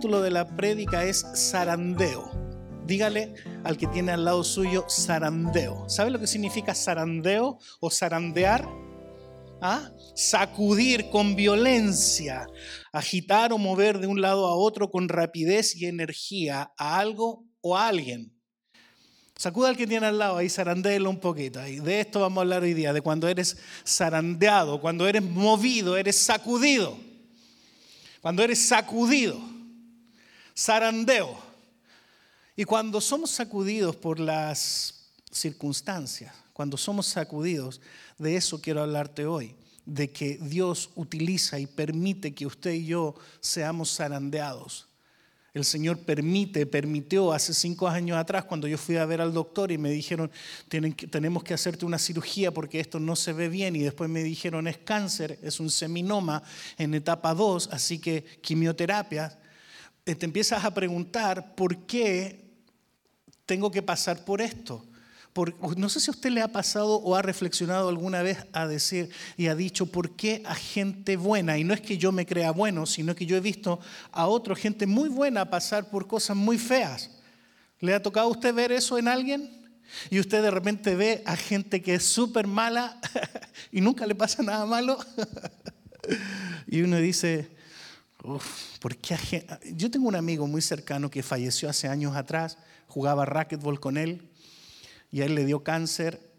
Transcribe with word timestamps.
título 0.00 0.22
de 0.22 0.30
la 0.30 0.46
prédica 0.56 1.04
es 1.04 1.26
Zarandeo. 1.36 2.30
Dígale 2.86 3.34
al 3.64 3.76
que 3.76 3.86
tiene 3.86 4.12
al 4.12 4.24
lado 4.24 4.42
suyo 4.42 4.86
zarandeo. 4.88 5.90
¿Sabe 5.90 6.10
lo 6.10 6.18
que 6.18 6.26
significa 6.26 6.74
zarandeo 6.74 7.58
o 7.80 7.90
zarandear? 7.90 8.66
¿Ah? 9.60 9.90
Sacudir 10.16 11.10
con 11.10 11.36
violencia, 11.36 12.46
agitar 12.94 13.52
o 13.52 13.58
mover 13.58 13.98
de 13.98 14.06
un 14.06 14.22
lado 14.22 14.46
a 14.46 14.56
otro 14.56 14.90
con 14.90 15.10
rapidez 15.10 15.76
y 15.76 15.84
energía 15.84 16.72
a 16.78 16.98
algo 16.98 17.44
o 17.60 17.76
a 17.76 17.86
alguien. 17.86 18.32
Sacuda 19.36 19.68
al 19.68 19.76
que 19.76 19.86
tiene 19.86 20.06
al 20.06 20.18
lado 20.18 20.38
ahí, 20.38 20.48
zarandéelo 20.48 21.10
un 21.10 21.20
poquito. 21.20 21.60
De 21.60 22.00
esto 22.00 22.20
vamos 22.20 22.38
a 22.38 22.40
hablar 22.40 22.62
hoy 22.62 22.72
día, 22.72 22.94
de 22.94 23.02
cuando 23.02 23.28
eres 23.28 23.58
zarandeado, 23.86 24.80
cuando 24.80 25.06
eres 25.06 25.22
movido, 25.22 25.98
eres 25.98 26.16
sacudido. 26.16 26.96
Cuando 28.22 28.42
eres 28.42 28.66
sacudido, 28.66 29.49
zarandeo. 30.60 31.38
Y 32.56 32.64
cuando 32.64 33.00
somos 33.00 33.30
sacudidos 33.30 33.96
por 33.96 34.20
las 34.20 35.08
circunstancias, 35.30 36.34
cuando 36.52 36.76
somos 36.76 37.06
sacudidos, 37.06 37.80
de 38.18 38.36
eso 38.36 38.60
quiero 38.60 38.82
hablarte 38.82 39.24
hoy, 39.24 39.54
de 39.86 40.10
que 40.10 40.36
Dios 40.36 40.90
utiliza 40.94 41.58
y 41.58 41.66
permite 41.66 42.34
que 42.34 42.46
usted 42.46 42.72
y 42.72 42.86
yo 42.86 43.14
seamos 43.40 43.96
zarandeados 43.96 44.90
el 45.52 45.64
Señor 45.64 45.98
permite, 45.98 46.64
permitió 46.64 47.32
hace 47.32 47.52
cinco 47.54 47.88
años 47.88 48.16
atrás 48.16 48.44
cuando 48.44 48.68
yo 48.68 48.78
fui 48.78 48.96
a 48.96 49.04
ver 49.04 49.20
al 49.20 49.32
doctor 49.32 49.72
y 49.72 49.78
me 49.78 49.90
dijeron, 49.90 50.30
tenemos 50.68 51.42
que 51.42 51.54
hacerte 51.54 51.84
una 51.84 51.98
cirugía 51.98 52.52
porque 52.52 52.78
esto 52.78 53.00
no 53.00 53.16
se 53.16 53.32
ve 53.32 53.48
bien 53.48 53.74
y 53.74 53.80
después 53.80 54.08
me 54.08 54.22
dijeron 54.22 54.68
es 54.68 54.78
cáncer, 54.78 55.38
es 55.42 55.58
un 55.58 55.70
seminoma 55.70 56.42
en 56.78 56.94
etapa 56.94 57.34
2, 57.34 57.70
así 57.72 57.98
que 57.98 58.24
quimioterapia. 58.40 59.39
Eh, 60.10 60.14
te 60.14 60.26
empiezas 60.26 60.64
a 60.64 60.74
preguntar 60.74 61.54
por 61.54 61.86
qué 61.86 62.44
tengo 63.46 63.70
que 63.70 63.82
pasar 63.82 64.24
por 64.24 64.40
esto 64.40 64.84
no 65.76 65.88
sé 65.88 66.00
si 66.00 66.10
a 66.10 66.12
usted 66.12 66.30
le 66.30 66.42
ha 66.42 66.48
pasado 66.48 66.96
o 66.96 67.14
ha 67.14 67.22
reflexionado 67.22 67.88
alguna 67.88 68.22
vez 68.22 68.38
a 68.52 68.66
decir 68.66 69.10
y 69.36 69.46
ha 69.46 69.54
dicho, 69.54 69.86
¿por 69.86 70.16
qué 70.16 70.42
a 70.44 70.54
gente 70.54 71.16
buena? 71.16 71.56
Y 71.56 71.64
no 71.64 71.72
es 71.72 71.80
que 71.80 71.98
yo 71.98 72.10
me 72.12 72.26
crea 72.26 72.50
bueno, 72.50 72.84
sino 72.84 73.14
que 73.14 73.26
yo 73.26 73.36
he 73.36 73.40
visto 73.40 73.80
a 74.10 74.26
otra 74.26 74.56
gente 74.56 74.86
muy 74.86 75.08
buena 75.08 75.48
pasar 75.48 75.88
por 75.88 76.06
cosas 76.06 76.36
muy 76.36 76.58
feas. 76.58 77.10
¿Le 77.78 77.94
ha 77.94 78.02
tocado 78.02 78.26
a 78.26 78.30
usted 78.30 78.52
ver 78.52 78.72
eso 78.72 78.98
en 78.98 79.08
alguien? 79.08 79.50
Y 80.10 80.18
usted 80.18 80.42
de 80.42 80.50
repente 80.50 80.94
ve 80.94 81.22
a 81.24 81.36
gente 81.36 81.80
que 81.80 81.94
es 81.94 82.04
súper 82.04 82.46
mala 82.46 83.00
y 83.72 83.80
nunca 83.80 84.06
le 84.06 84.14
pasa 84.14 84.42
nada 84.42 84.66
malo. 84.66 84.98
y 86.66 86.82
uno 86.82 86.96
dice, 86.98 87.50
¿por 88.80 88.96
qué 88.96 89.46
Yo 89.74 89.90
tengo 89.90 90.08
un 90.08 90.16
amigo 90.16 90.46
muy 90.46 90.62
cercano 90.62 91.10
que 91.10 91.22
falleció 91.22 91.68
hace 91.68 91.88
años 91.88 92.16
atrás, 92.16 92.58
jugaba 92.86 93.24
racquetball 93.24 93.80
con 93.80 93.96
él 93.96 94.28
y 95.10 95.22
a 95.22 95.24
él 95.24 95.34
le 95.34 95.44
dio 95.44 95.62
cáncer 95.62 96.30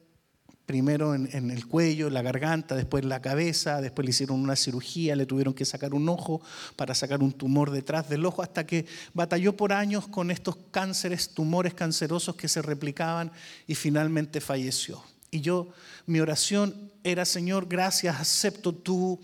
primero 0.71 1.13
en, 1.15 1.51
el 1.51 1.67
cuello, 1.67 2.07
en 2.07 2.13
la 2.13 2.21
garganta, 2.21 2.75
después 2.75 3.03
en 3.03 3.09
la 3.09 3.21
cabeza, 3.21 3.81
después 3.81 4.05
le 4.05 4.11
hicieron 4.11 4.39
una 4.39 4.55
cirugía, 4.55 5.17
le 5.17 5.25
tuvieron 5.25 5.53
que 5.53 5.65
sacar 5.65 5.93
un 5.93 6.07
ojo 6.07 6.41
para 6.77 6.95
sacar 6.95 7.21
un 7.21 7.33
tumor 7.33 7.71
detrás 7.71 8.07
del 8.07 8.25
ojo, 8.25 8.41
hasta 8.41 8.65
que 8.65 8.85
batalló 9.13 9.57
por 9.57 9.73
años 9.73 10.07
con 10.07 10.31
estos 10.31 10.55
cánceres, 10.71 11.33
tumores 11.33 11.73
cancerosos 11.73 12.37
que 12.37 12.47
se 12.47 12.61
replicaban 12.61 13.33
y 13.67 13.75
finalmente 13.75 14.39
falleció. 14.39 15.03
Y 15.29 15.41
yo, 15.41 15.73
mi 16.05 16.21
oración 16.21 16.91
era, 17.03 17.25
Señor, 17.25 17.67
gracias, 17.67 18.17
acepto 18.17 18.73
tu 18.73 19.19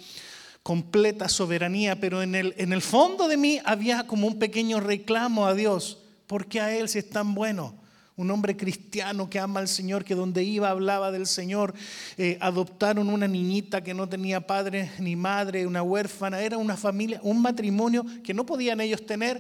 completa 0.67 1.29
soberanía, 1.29 1.97
pero 1.97 2.21
en 2.21 2.35
el, 2.35 2.53
en 2.57 2.73
el 2.73 2.81
fondo 2.81 3.29
de 3.29 3.37
mí 3.37 3.61
había 3.63 4.05
como 4.05 4.27
un 4.27 4.37
pequeño 4.37 4.81
reclamo 4.81 5.47
a 5.47 5.53
Dios, 5.53 5.99
¿por 6.27 6.47
qué 6.47 6.59
a 6.59 6.75
Él 6.75 6.89
si 6.89 6.99
es 6.99 7.09
tan 7.09 7.33
bueno? 7.33 7.73
un 8.17 8.31
hombre 8.31 8.57
cristiano 8.57 9.29
que 9.29 9.39
ama 9.39 9.59
al 9.59 9.67
Señor, 9.67 10.03
que 10.03 10.15
donde 10.15 10.43
iba 10.43 10.71
hablaba 10.71 11.11
del 11.11 11.27
Señor. 11.27 11.75
Eh, 12.17 12.39
adoptaron 12.41 13.09
una 13.09 13.27
niñita 13.27 13.83
que 13.83 13.93
no 13.93 14.09
tenía 14.09 14.47
padre 14.47 14.89
ni 14.97 15.15
madre, 15.15 15.67
una 15.67 15.83
huérfana. 15.83 16.41
Era 16.41 16.57
una 16.57 16.75
familia, 16.75 17.19
un 17.21 17.43
matrimonio 17.43 18.03
que 18.23 18.33
no 18.33 18.43
podían 18.43 18.81
ellos 18.81 19.05
tener, 19.05 19.39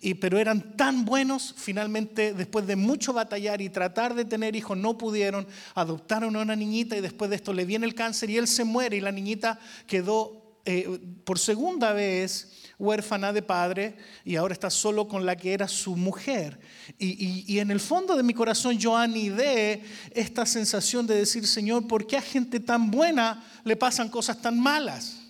y, 0.00 0.14
pero 0.14 0.38
eran 0.38 0.74
tan 0.74 1.04
buenos. 1.04 1.54
Finalmente, 1.54 2.32
después 2.32 2.66
de 2.66 2.76
mucho 2.76 3.12
batallar 3.12 3.60
y 3.60 3.68
tratar 3.68 4.14
de 4.14 4.24
tener 4.24 4.56
hijos, 4.56 4.78
no 4.78 4.96
pudieron. 4.96 5.46
Adoptaron 5.74 6.34
a 6.34 6.40
una 6.40 6.56
niñita 6.56 6.96
y 6.96 7.02
después 7.02 7.28
de 7.28 7.36
esto 7.36 7.52
le 7.52 7.66
viene 7.66 7.84
el 7.84 7.94
cáncer 7.94 8.30
y 8.30 8.38
él 8.38 8.48
se 8.48 8.64
muere 8.64 8.96
y 8.96 9.02
la 9.02 9.12
niñita 9.12 9.60
quedó 9.86 10.43
eh, 10.64 10.98
por 11.24 11.38
segunda 11.38 11.92
vez 11.92 12.64
huérfana 12.78 13.32
de 13.32 13.42
padre 13.42 13.96
y 14.24 14.36
ahora 14.36 14.54
está 14.54 14.70
solo 14.70 15.06
con 15.08 15.26
la 15.26 15.36
que 15.36 15.52
era 15.52 15.68
su 15.68 15.96
mujer. 15.96 16.58
Y, 16.98 17.58
en 17.58 17.70
el 17.70 17.80
fondo 17.80 18.16
de 18.16 18.22
mi 18.22 18.34
corazón 18.34 18.78
yo 18.78 18.96
anidé 18.96 19.82
esta 20.10 20.46
sensación 20.46 21.06
de 21.06 21.16
decir, 21.16 21.46
Señor, 21.46 21.86
¿por 21.86 22.06
qué 22.06 22.16
a 22.16 22.22
gente 22.22 22.60
tan 22.60 22.90
buena 22.90 23.44
le 23.64 23.76
pasan 23.76 24.08
cosas 24.08 24.40
tan 24.40 24.58
malas? 24.58 25.20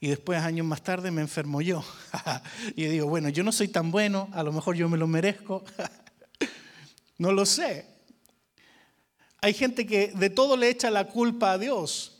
Y 0.00 0.08
después, 0.08 0.40
años 0.40 0.64
más 0.64 0.82
tarde, 0.82 1.10
me 1.10 1.22
enfermo 1.22 1.60
yo. 1.60 1.84
y 2.76 2.84
digo, 2.84 3.08
bueno, 3.08 3.28
yo 3.30 3.42
no 3.42 3.50
soy 3.50 3.68
tan 3.68 3.90
bueno, 3.90 4.28
a 4.32 4.42
lo 4.42 4.52
mejor 4.52 4.76
yo 4.76 4.88
me 4.88 4.96
lo 4.96 5.08
merezco. 5.08 5.64
no 7.18 7.32
lo 7.32 7.44
sé. 7.44 7.86
Hay 9.40 9.54
gente 9.54 9.86
que 9.86 10.08
de 10.08 10.30
todo 10.30 10.56
le 10.56 10.68
echa 10.68 10.90
la 10.90 11.08
culpa 11.08 11.52
a 11.52 11.58
Dios. 11.58 12.17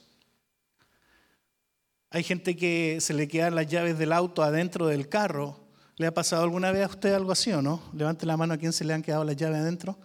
Hay 2.10 2.22
gente 2.22 2.56
que 2.56 2.98
se 3.00 3.12
le 3.12 3.28
quedan 3.28 3.54
las 3.54 3.66
llaves 3.66 3.98
del 3.98 4.12
auto 4.12 4.42
adentro 4.42 4.86
del 4.86 5.08
carro. 5.08 5.68
¿Le 5.96 6.06
ha 6.06 6.14
pasado 6.14 6.42
alguna 6.42 6.70
vez 6.72 6.84
a 6.84 6.88
usted 6.88 7.12
algo 7.12 7.32
así 7.32 7.52
o 7.52 7.60
no? 7.60 7.82
Levante 7.92 8.24
la 8.24 8.36
mano 8.36 8.54
a 8.54 8.56
quien 8.56 8.72
se 8.72 8.84
le 8.84 8.94
han 8.94 9.02
quedado 9.02 9.24
las 9.24 9.36
llaves 9.36 9.58
adentro. 9.58 9.98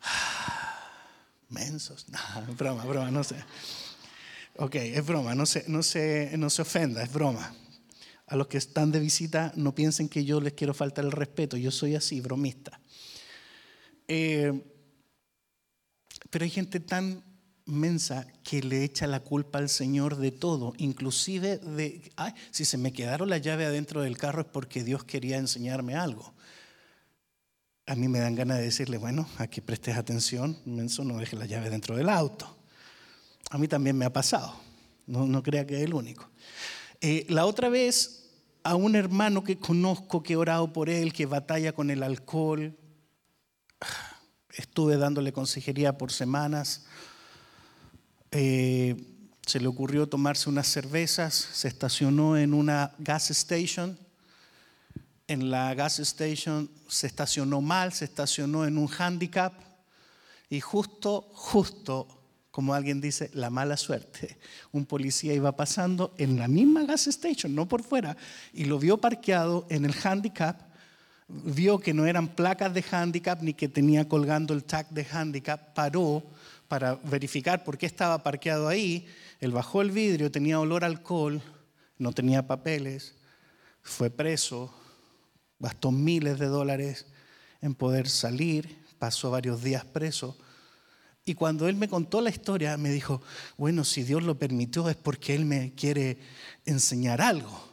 Mensos. 1.50 2.06
Es 2.48 2.56
broma, 2.56 2.84
broma, 2.84 3.10
no 3.10 3.22
sé. 3.22 3.36
Ok, 4.56 4.76
es 4.76 5.04
broma, 5.04 5.34
no 5.34 5.46
se, 5.46 5.64
no, 5.68 5.82
se, 5.82 6.32
no 6.36 6.48
se 6.48 6.62
ofenda, 6.62 7.02
es 7.02 7.12
broma. 7.12 7.54
A 8.26 8.36
los 8.36 8.46
que 8.46 8.58
están 8.58 8.92
de 8.92 9.00
visita, 9.00 9.52
no 9.56 9.74
piensen 9.74 10.08
que 10.08 10.24
yo 10.24 10.40
les 10.40 10.52
quiero 10.54 10.72
faltar 10.72 11.04
el 11.04 11.12
respeto, 11.12 11.56
yo 11.56 11.70
soy 11.70 11.96
así, 11.96 12.20
bromista. 12.20 12.80
Eh, 14.06 14.62
pero 16.30 16.44
hay 16.44 16.50
gente 16.50 16.80
tan 16.80 17.29
mensa 17.70 18.26
que 18.42 18.62
le 18.62 18.84
echa 18.84 19.06
la 19.06 19.20
culpa 19.20 19.58
al 19.58 19.68
Señor 19.68 20.16
de 20.16 20.30
todo, 20.30 20.74
inclusive 20.78 21.58
de, 21.58 22.10
ay, 22.16 22.32
si 22.50 22.64
se 22.64 22.78
me 22.78 22.92
quedaron 22.92 23.28
la 23.28 23.38
llave 23.38 23.66
adentro 23.66 24.02
del 24.02 24.18
carro 24.18 24.42
es 24.42 24.48
porque 24.48 24.84
Dios 24.84 25.04
quería 25.04 25.38
enseñarme 25.38 25.94
algo. 25.94 26.34
A 27.86 27.94
mí 27.94 28.08
me 28.08 28.20
dan 28.20 28.34
ganas 28.34 28.58
de 28.58 28.64
decirle, 28.64 28.98
bueno, 28.98 29.28
aquí 29.38 29.60
prestes 29.60 29.96
atención, 29.96 30.58
menso, 30.64 31.04
no 31.04 31.18
deje 31.18 31.36
la 31.36 31.46
llave 31.46 31.70
dentro 31.70 31.96
del 31.96 32.08
auto. 32.08 32.56
A 33.50 33.58
mí 33.58 33.66
también 33.66 33.96
me 33.96 34.04
ha 34.04 34.12
pasado, 34.12 34.54
no, 35.06 35.26
no 35.26 35.42
crea 35.42 35.66
que 35.66 35.76
es 35.76 35.82
el 35.82 35.94
único. 35.94 36.30
Eh, 37.00 37.26
la 37.28 37.46
otra 37.46 37.68
vez, 37.68 38.30
a 38.62 38.74
un 38.74 38.94
hermano 38.94 39.42
que 39.42 39.58
conozco, 39.58 40.22
que 40.22 40.34
he 40.34 40.36
orado 40.36 40.72
por 40.72 40.88
él, 40.88 41.12
que 41.12 41.26
batalla 41.26 41.72
con 41.72 41.90
el 41.90 42.02
alcohol, 42.02 42.76
estuve 44.52 44.96
dándole 44.96 45.32
consejería 45.32 45.96
por 45.96 46.12
semanas, 46.12 46.84
eh, 48.30 48.96
se 49.44 49.58
le 49.58 49.66
ocurrió 49.66 50.08
tomarse 50.08 50.48
unas 50.48 50.68
cervezas, 50.68 51.34
se 51.34 51.68
estacionó 51.68 52.36
en 52.36 52.54
una 52.54 52.92
gas 52.98 53.30
station. 53.30 53.98
En 55.26 55.50
la 55.50 55.74
gas 55.74 55.98
station 55.98 56.70
se 56.88 57.06
estacionó 57.06 57.60
mal, 57.60 57.92
se 57.92 58.04
estacionó 58.04 58.64
en 58.64 58.78
un 58.78 58.88
handicap 58.98 59.52
y 60.48 60.60
justo, 60.60 61.30
justo, 61.32 62.08
como 62.50 62.74
alguien 62.74 63.00
dice, 63.00 63.30
la 63.34 63.50
mala 63.50 63.76
suerte. 63.76 64.38
Un 64.72 64.84
policía 64.84 65.32
iba 65.32 65.54
pasando 65.56 66.12
en 66.18 66.36
la 66.36 66.48
misma 66.48 66.84
gas 66.84 67.06
station, 67.06 67.54
no 67.54 67.68
por 67.68 67.82
fuera, 67.82 68.16
y 68.52 68.64
lo 68.64 68.78
vio 68.78 68.98
parqueado 68.98 69.66
en 69.70 69.84
el 69.84 69.94
handicap, 70.02 70.60
vio 71.28 71.78
que 71.78 71.94
no 71.94 72.06
eran 72.06 72.28
placas 72.28 72.74
de 72.74 72.84
handicap 72.90 73.40
ni 73.42 73.54
que 73.54 73.68
tenía 73.68 74.08
colgando 74.08 74.52
el 74.52 74.64
tag 74.64 74.88
de 74.90 75.06
handicap, 75.10 75.72
paró, 75.74 76.24
para 76.70 76.94
verificar 76.94 77.64
por 77.64 77.76
qué 77.76 77.86
estaba 77.86 78.22
parqueado 78.22 78.68
ahí. 78.68 79.04
Él 79.40 79.50
bajó 79.50 79.82
el 79.82 79.90
vidrio, 79.90 80.30
tenía 80.30 80.60
olor 80.60 80.84
a 80.84 80.86
alcohol, 80.86 81.42
no 81.98 82.12
tenía 82.12 82.46
papeles, 82.46 83.16
fue 83.82 84.08
preso, 84.08 84.72
gastó 85.58 85.90
miles 85.90 86.38
de 86.38 86.46
dólares 86.46 87.06
en 87.60 87.74
poder 87.74 88.08
salir, 88.08 88.84
pasó 89.00 89.32
varios 89.32 89.64
días 89.64 89.84
preso. 89.84 90.38
Y 91.24 91.34
cuando 91.34 91.66
él 91.66 91.74
me 91.74 91.88
contó 91.88 92.20
la 92.20 92.30
historia, 92.30 92.76
me 92.76 92.90
dijo, 92.90 93.20
bueno, 93.56 93.82
si 93.82 94.04
Dios 94.04 94.22
lo 94.22 94.38
permitió 94.38 94.88
es 94.88 94.96
porque 94.96 95.34
Él 95.34 95.46
me 95.46 95.74
quiere 95.74 96.18
enseñar 96.66 97.20
algo. 97.20 97.68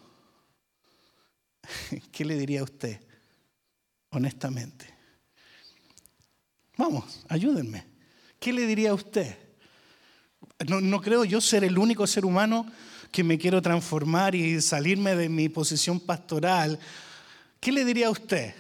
¿Qué 2.12 2.26
le 2.26 2.36
diría 2.36 2.62
a 2.62 2.64
usted? 2.64 3.00
Honestamente. 4.10 4.92
Vamos, 6.78 7.24
ayúdenme. 7.30 7.97
¿Qué 8.40 8.54
le 8.54 8.66
diría 8.66 8.92
a 8.92 8.94
usted? 8.94 9.38
No, 10.68 11.02
creo 11.02 11.24
yo 11.24 11.40
ser 11.40 11.64
el 11.64 11.78
único 11.78 12.08
ser 12.08 12.26
humano 12.26 12.66
que 13.12 13.24
me 13.24 13.38
quiero 13.38 13.62
transformar 13.62 14.36
y 14.36 14.62
salirme 14.62 15.16
de 15.16 15.30
mi 15.30 15.50
posición 15.50 16.00
pastoral, 16.00 16.80
¿qué 17.60 17.72
le 17.72 17.86
diría 17.86 18.08
a 18.08 18.12
usted? 18.12 18.54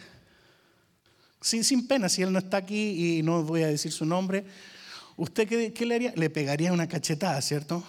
Sin, 1.41 1.63
sin 1.63 1.87
pena, 1.87 2.07
si 2.07 2.21
él 2.21 2.31
no 2.31 2.39
está 2.39 2.57
aquí 2.57 3.17
y 3.17 3.23
no 3.23 3.43
voy 3.43 3.63
a 3.63 3.67
decir 3.67 3.91
su 3.91 4.05
nombre, 4.05 4.45
¿usted 5.15 5.47
qué, 5.73 5.85
le 5.85 5.95
haría? 5.95 6.13
Le 6.15 6.29
pegaría 6.29 6.71
una 6.71 6.87
cachetada, 6.87 7.41
¿cierto? 7.41 7.83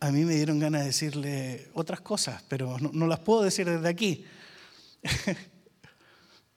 A 0.00 0.10
mí 0.10 0.24
me 0.24 0.34
dieron 0.34 0.58
ganas 0.58 0.82
de 0.82 0.88
decirle 0.88 1.68
otras 1.74 2.00
cosas, 2.00 2.42
pero 2.48 2.78
no, 2.78 2.90
no 2.92 3.06
las 3.06 3.20
puedo 3.20 3.42
decir 3.42 3.68
desde 3.68 3.88
aquí. 3.88 4.24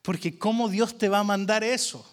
Porque 0.01 0.37
¿cómo 0.37 0.67
Dios 0.69 0.97
te 0.97 1.09
va 1.09 1.19
a 1.19 1.23
mandar 1.23 1.63
eso? 1.63 2.05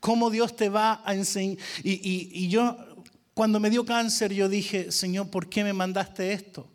¿Cómo 0.00 0.30
Dios 0.30 0.56
te 0.56 0.68
va 0.68 1.02
a 1.04 1.14
enseñar? 1.14 1.58
Y, 1.84 2.48
yo, 2.48 2.76
cuando 3.34 3.60
me 3.60 3.70
dio 3.70 3.84
cáncer, 3.84 4.32
yo 4.32 4.48
dije, 4.48 4.90
Señor, 4.90 5.30
¿por 5.30 5.48
qué 5.48 5.62
me 5.62 5.72
mandaste 5.72 6.32
esto? 6.32 6.68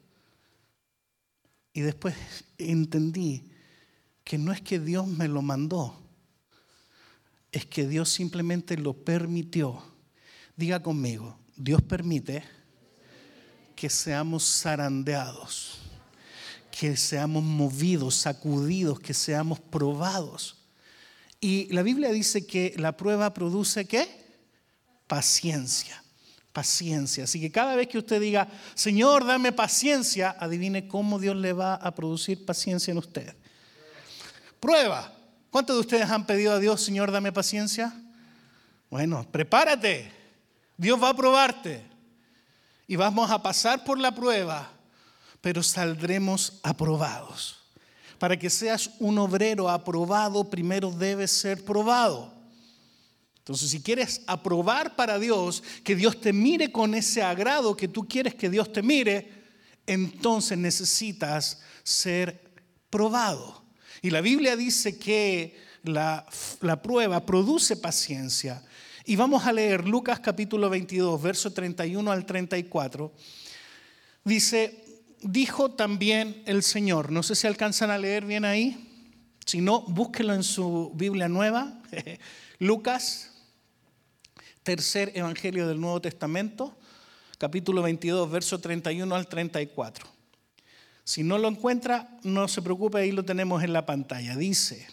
Y 1.74 1.82
después 1.82 2.16
entendí 2.58 3.50
que 4.24 4.38
no 4.38 4.52
es 4.52 4.62
que 4.62 4.80
Dios 4.80 5.08
me 5.08 5.28
lo 5.28 5.42
mandó, 5.42 6.00
es 7.52 7.66
que 7.66 7.88
Dios 7.88 8.10
simplemente 8.10 8.78
lo 8.78 8.94
permitió. 8.94 9.84
Diga 10.56 10.82
conmigo, 10.82 11.38
Dios 11.58 11.82
permite 11.82 12.44
que 13.76 13.90
seamos 13.90 14.62
zarandeados 14.62 15.86
que 16.76 16.98
seamos 16.98 17.42
movidos, 17.42 18.16
sacudidos, 18.16 19.00
que 19.00 19.14
seamos 19.14 19.62
probados. 19.62 20.58
Y 21.40 21.72
la 21.74 21.84
Biblia 21.84 22.12
dice 22.12 22.46
que 22.46 22.74
la 22.78 22.98
prueba 22.98 23.34
produce 23.34 23.86
qué? 23.86 24.08
Paciencia. 25.08 26.04
Paciencia. 26.54 27.26
Así 27.26 27.40
que 27.40 27.52
cada 27.52 27.76
vez 27.76 27.88
que 27.88 27.98
usted 27.98 28.20
diga, 28.20 28.48
Señor, 28.74 29.26
dame 29.26 29.52
paciencia, 29.52 30.36
adivine 30.40 30.88
cómo 30.88 31.20
Dios 31.20 31.36
le 31.36 31.54
va 31.54 31.76
a 31.76 31.94
producir 31.94 32.46
paciencia 32.46 32.92
en 32.92 32.98
usted. 32.98 33.36
Prueba. 34.60 35.12
¿Cuántos 35.50 35.76
de 35.76 35.80
ustedes 35.82 36.10
han 36.10 36.26
pedido 36.26 36.54
a 36.54 36.60
Dios, 36.60 36.82
Señor, 36.82 37.12
dame 37.12 37.32
paciencia? 37.32 37.94
Bueno, 38.90 39.26
prepárate. 39.32 40.12
Dios 40.78 41.02
va 41.02 41.10
a 41.10 41.16
probarte. 41.16 41.82
Y 42.88 42.96
vamos 42.96 43.32
a 43.32 43.42
pasar 43.42 43.84
por 43.84 44.00
la 44.00 44.14
prueba 44.14 44.76
pero 45.46 45.62
saldremos 45.62 46.60
aprobados. 46.64 47.65
Para 48.20 48.38
que 48.38 48.50
seas 48.50 48.92
un 49.00 49.18
obrero 49.18 49.70
aprobado, 49.70 50.50
primero 50.50 50.92
debes 50.92 51.32
ser 51.32 51.64
probado. 51.64 52.34
Entonces, 53.40 53.70
si 53.70 53.82
quieres 53.82 54.22
aprobar 54.26 54.96
para 54.96 55.20
Dios, 55.20 55.62
que 55.84 55.96
Dios 55.96 56.20
te 56.20 56.34
mire 56.34 56.72
con 56.72 56.96
ese 56.96 57.22
agrado 57.22 57.78
que 57.78 57.88
tú 57.88 58.08
quieres 58.08 58.34
que 58.34 58.50
Dios 58.50 58.74
te 58.74 58.82
mire, 58.82 59.32
entonces 59.86 60.58
necesitas 60.58 61.62
ser 61.84 62.42
probado. 62.90 63.64
Y 64.02 64.10
la 64.10 64.22
Biblia 64.22 64.56
dice 64.56 64.98
que 64.98 65.58
la, 65.84 66.26
prueba 66.82 67.26
produce 67.26 67.78
paciencia. 67.78 68.64
Y 69.06 69.16
vamos 69.16 69.46
a 69.46 69.54
leer 69.54 69.88
Lucas 69.88 70.20
capítulo 70.20 70.70
22, 70.70 71.22
verso 71.22 71.54
31 71.54 72.12
al 72.12 72.26
34. 72.26 73.14
Dice, 74.24 74.85
dijo 75.26 75.72
también 75.72 76.42
el 76.46 76.64
Señor. 76.64 77.12
No 77.12 77.24
sé 77.24 77.36
si 77.36 77.48
alcanzan 77.48 77.92
a 77.92 77.98
leer 77.98 78.26
bien 78.26 78.46
ahí. 78.46 78.92
Si 79.46 79.62
no, 79.62 79.82
búsquelo 79.82 80.34
en 80.34 80.44
su 80.44 80.92
Biblia 80.96 81.28
nueva. 81.28 81.82
Lucas, 82.60 83.32
tercer 84.64 85.12
Evangelio 85.16 85.68
del 85.68 85.80
Nuevo 85.80 86.02
Testamento, 86.02 86.78
capítulo 87.38 87.82
22, 87.82 88.32
verso 88.32 88.60
31 88.60 89.14
al 89.14 89.28
34. 89.28 90.08
Si 91.04 91.24
no 91.24 91.38
lo 91.38 91.48
encuentra, 91.48 92.18
no 92.24 92.48
se 92.48 92.62
preocupe, 92.62 93.00
ahí 93.00 93.12
lo 93.12 93.24
tenemos 93.24 93.64
en 93.64 93.74
la 93.74 93.86
pantalla. 93.86 94.36
Dice, 94.36 94.88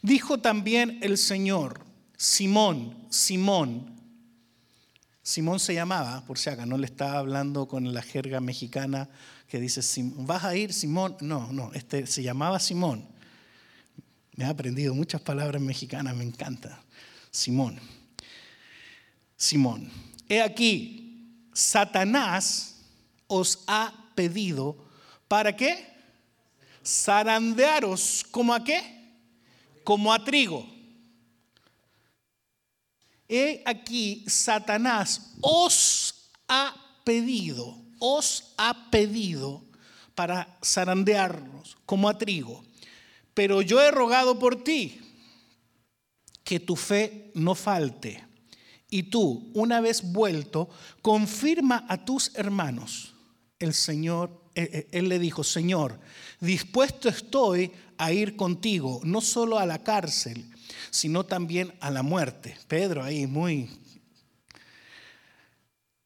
dijo 0.00 0.38
también 0.38 0.98
el 1.02 1.18
Señor, 1.18 1.80
Simón, 2.16 3.06
Simón, 3.10 4.00
Simón 5.22 5.60
se 5.60 5.74
llamaba, 5.74 6.24
por 6.26 6.38
si 6.38 6.50
acaso, 6.50 6.66
no 6.66 6.78
le 6.78 6.86
estaba 6.86 7.18
hablando 7.18 7.68
con 7.68 7.94
la 7.94 8.02
jerga 8.02 8.40
mexicana 8.40 9.08
que 9.52 9.60
dice, 9.60 9.82
¿vas 10.16 10.44
a 10.44 10.56
ir 10.56 10.72
Simón? 10.72 11.14
No, 11.20 11.52
no, 11.52 11.70
este 11.74 12.06
se 12.06 12.22
llamaba 12.22 12.58
Simón. 12.58 13.06
Me 14.34 14.46
ha 14.46 14.48
aprendido 14.48 14.94
muchas 14.94 15.20
palabras 15.20 15.60
mexicanas, 15.60 16.16
me 16.16 16.24
encanta. 16.24 16.82
Simón. 17.30 17.78
Simón. 19.36 19.90
He 20.26 20.40
aquí, 20.40 21.36
Satanás 21.52 22.76
os 23.26 23.62
ha 23.66 23.92
pedido, 24.14 24.74
¿para 25.28 25.54
qué? 25.54 25.86
Zarandearos, 26.82 28.24
¿como 28.30 28.54
a 28.54 28.64
qué? 28.64 28.80
Como 29.84 30.14
a 30.14 30.24
trigo 30.24 30.66
he 33.32 33.62
aquí, 33.64 34.24
Satanás 34.26 35.32
os 35.40 36.30
ha 36.48 36.74
pedido, 37.02 37.81
os 38.02 38.54
ha 38.58 38.90
pedido 38.90 39.62
para 40.16 40.58
zarandearnos 40.60 41.78
como 41.86 42.08
a 42.08 42.18
trigo. 42.18 42.64
Pero 43.32 43.62
yo 43.62 43.80
he 43.80 43.92
rogado 43.92 44.40
por 44.40 44.64
ti 44.64 45.00
que 46.42 46.58
tu 46.58 46.74
fe 46.74 47.30
no 47.34 47.54
falte. 47.54 48.24
Y 48.90 49.04
tú, 49.04 49.52
una 49.54 49.80
vez 49.80 50.02
vuelto, 50.12 50.68
confirma 51.00 51.86
a 51.88 52.04
tus 52.04 52.34
hermanos. 52.34 53.14
El 53.60 53.72
Señor, 53.72 54.50
eh, 54.56 54.68
eh, 54.72 54.88
él 54.90 55.08
le 55.08 55.20
dijo, 55.20 55.44
Señor, 55.44 56.00
dispuesto 56.40 57.08
estoy 57.08 57.72
a 57.96 58.12
ir 58.12 58.34
contigo, 58.34 59.00
no 59.04 59.20
solo 59.20 59.60
a 59.60 59.64
la 59.64 59.84
cárcel, 59.84 60.50
sino 60.90 61.24
también 61.24 61.72
a 61.80 61.90
la 61.90 62.02
muerte. 62.02 62.58
Pedro 62.66 63.04
ahí 63.04 63.28
muy... 63.28 63.70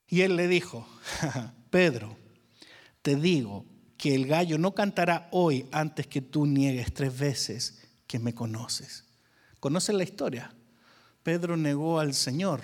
Y 0.08 0.20
él 0.20 0.36
le 0.36 0.46
dijo, 0.46 0.86
Pedro, 1.76 2.16
te 3.02 3.16
digo 3.16 3.66
que 3.98 4.14
el 4.14 4.26
gallo 4.26 4.56
no 4.56 4.74
cantará 4.74 5.28
hoy 5.30 5.66
antes 5.72 6.06
que 6.06 6.22
tú 6.22 6.46
niegues 6.46 6.94
tres 6.94 7.18
veces 7.18 7.82
que 8.06 8.18
me 8.18 8.34
conoces. 8.34 9.04
¿Conocen 9.60 9.98
la 9.98 10.04
historia? 10.04 10.54
Pedro 11.22 11.54
negó 11.54 12.00
al 12.00 12.14
Señor. 12.14 12.62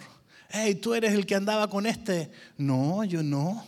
Hey, 0.48 0.76
tú 0.76 0.94
eres 0.94 1.12
el 1.12 1.26
que 1.26 1.34
andaba 1.34 1.68
con 1.68 1.84
este. 1.84 2.30
No, 2.56 3.04
yo 3.04 3.22
no. 3.22 3.66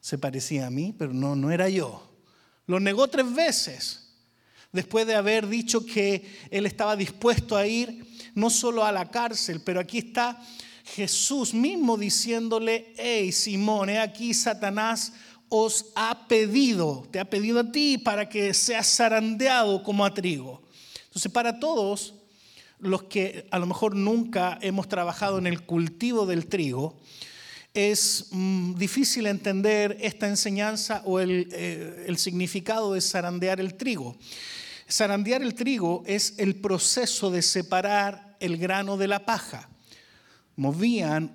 Se 0.00 0.16
parecía 0.16 0.68
a 0.68 0.70
mí, 0.70 0.94
pero 0.96 1.12
no, 1.12 1.34
no 1.34 1.50
era 1.50 1.68
yo. 1.68 2.16
Lo 2.68 2.78
negó 2.78 3.08
tres 3.08 3.34
veces 3.34 4.14
después 4.70 5.08
de 5.08 5.16
haber 5.16 5.48
dicho 5.48 5.84
que 5.84 6.24
él 6.52 6.66
estaba 6.66 6.94
dispuesto 6.94 7.56
a 7.56 7.66
ir 7.66 8.06
no 8.36 8.48
solo 8.48 8.84
a 8.84 8.92
la 8.92 9.10
cárcel, 9.10 9.60
pero 9.60 9.80
aquí 9.80 9.98
está 9.98 10.40
Jesús 10.94 11.54
mismo 11.54 11.96
diciéndole, 11.96 12.92
hey 12.96 13.32
Simón, 13.32 13.90
he 13.90 13.98
aquí 13.98 14.34
Satanás 14.34 15.12
os 15.48 15.86
ha 15.94 16.28
pedido, 16.28 17.06
te 17.10 17.20
ha 17.20 17.28
pedido 17.28 17.60
a 17.60 17.72
ti 17.72 17.98
para 17.98 18.28
que 18.28 18.52
seas 18.52 18.96
zarandeado 18.96 19.82
como 19.82 20.04
a 20.04 20.12
trigo. 20.12 20.62
Entonces, 21.06 21.32
para 21.32 21.58
todos 21.58 22.14
los 22.78 23.04
que 23.04 23.46
a 23.50 23.58
lo 23.58 23.66
mejor 23.66 23.96
nunca 23.96 24.58
hemos 24.60 24.88
trabajado 24.88 25.38
en 25.38 25.46
el 25.46 25.62
cultivo 25.62 26.26
del 26.26 26.46
trigo, 26.46 26.98
es 27.74 28.26
mm, 28.30 28.74
difícil 28.74 29.26
entender 29.26 29.96
esta 30.00 30.28
enseñanza 30.28 31.02
o 31.04 31.20
el, 31.20 31.48
eh, 31.52 32.04
el 32.06 32.18
significado 32.18 32.92
de 32.92 33.00
zarandear 33.00 33.60
el 33.60 33.74
trigo. 33.74 34.16
Zarandear 34.90 35.42
el 35.42 35.54
trigo 35.54 36.02
es 36.06 36.34
el 36.38 36.56
proceso 36.56 37.30
de 37.30 37.42
separar 37.42 38.36
el 38.40 38.56
grano 38.56 38.96
de 38.96 39.08
la 39.08 39.24
paja. 39.24 39.68
Movían 40.58 41.30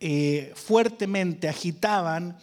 eh, 0.00 0.52
fuertemente, 0.56 1.48
agitaban, 1.48 2.36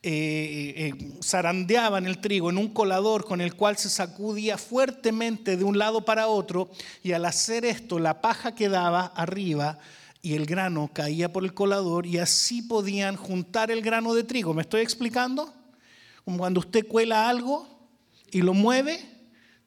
eh, 0.00 0.74
eh, 0.76 1.12
zarandeaban 1.22 2.06
el 2.06 2.20
trigo 2.20 2.50
en 2.50 2.56
un 2.56 2.68
colador 2.68 3.24
con 3.24 3.40
el 3.40 3.54
cual 3.56 3.76
se 3.76 3.90
sacudía 3.90 4.56
fuertemente 4.58 5.56
de 5.56 5.64
un 5.64 5.76
lado 5.76 6.04
para 6.04 6.28
otro 6.28 6.70
y 7.02 7.10
al 7.10 7.24
hacer 7.24 7.64
esto 7.64 7.98
la 7.98 8.22
paja 8.22 8.54
quedaba 8.54 9.06
arriba 9.06 9.78
y 10.22 10.34
el 10.34 10.46
grano 10.46 10.88
caía 10.92 11.32
por 11.32 11.42
el 11.42 11.52
colador 11.52 12.06
y 12.06 12.18
así 12.18 12.62
podían 12.62 13.16
juntar 13.16 13.72
el 13.72 13.82
grano 13.82 14.14
de 14.14 14.22
trigo. 14.22 14.54
¿Me 14.54 14.62
estoy 14.62 14.82
explicando? 14.82 15.52
Como 16.24 16.38
cuando 16.38 16.60
usted 16.60 16.86
cuela 16.86 17.28
algo 17.28 17.68
y 18.30 18.42
lo 18.42 18.54
mueve 18.54 19.00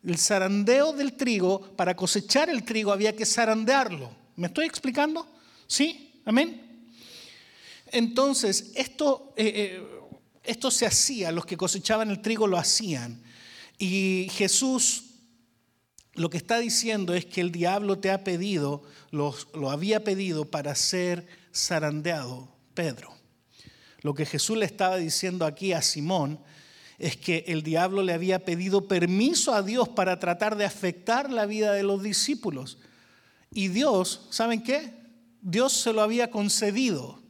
el 0.02 0.18
zarandeo 0.18 0.94
del 0.94 1.14
trigo, 1.14 1.76
para 1.76 1.94
cosechar 1.94 2.50
el 2.50 2.64
trigo 2.64 2.94
había 2.94 3.16
que 3.16 3.26
zarandearlo. 3.26 4.12
¿Me 4.38 4.48
estoy 4.48 4.66
explicando? 4.66 5.28
¿Sí? 5.74 6.22
¿Amén? 6.24 6.92
Entonces, 7.88 8.74
esto, 8.76 9.34
eh, 9.36 9.52
eh, 9.56 9.84
esto 10.44 10.70
se 10.70 10.86
hacía, 10.86 11.32
los 11.32 11.48
que 11.48 11.58
cosechaban 11.58 12.12
el 12.12 12.22
trigo 12.22 12.46
lo 12.46 12.60
hacían. 12.60 13.24
Y 13.80 14.28
Jesús 14.34 15.06
lo 16.14 16.30
que 16.30 16.38
está 16.38 16.60
diciendo 16.60 17.16
es 17.16 17.26
que 17.26 17.42
el 17.42 17.52
diablo 17.52 17.98
te 17.98 18.12
ha 18.12 18.24
pedido, 18.24 18.84
lo, 19.10 19.36
lo 19.56 19.72
había 19.72 20.04
pedido 20.04 20.46
para 20.46 20.76
ser 20.76 21.26
zarandeado, 21.52 22.56
Pedro. 22.76 23.12
Lo 24.02 24.14
que 24.14 24.28
Jesús 24.28 24.56
le 24.56 24.66
estaba 24.66 24.98
diciendo 24.98 25.44
aquí 25.44 25.74
a 25.74 25.82
Simón 25.82 26.40
es 27.00 27.18
que 27.18 27.46
el 27.48 27.64
diablo 27.64 28.04
le 28.04 28.14
había 28.14 28.46
pedido 28.46 28.88
permiso 28.88 29.56
a 29.56 29.64
Dios 29.64 29.90
para 29.90 30.20
tratar 30.20 30.56
de 30.56 30.66
afectar 30.66 31.32
la 31.32 31.48
vida 31.48 31.74
de 31.74 31.82
los 31.82 32.04
discípulos. 32.04 32.78
Y 33.50 33.70
Dios, 33.70 34.28
¿saben 34.30 34.62
qué? 34.62 35.02
Dios 35.44 35.74
se 35.74 35.92
lo 35.92 36.02
había 36.02 36.32
concedido. 36.32 37.22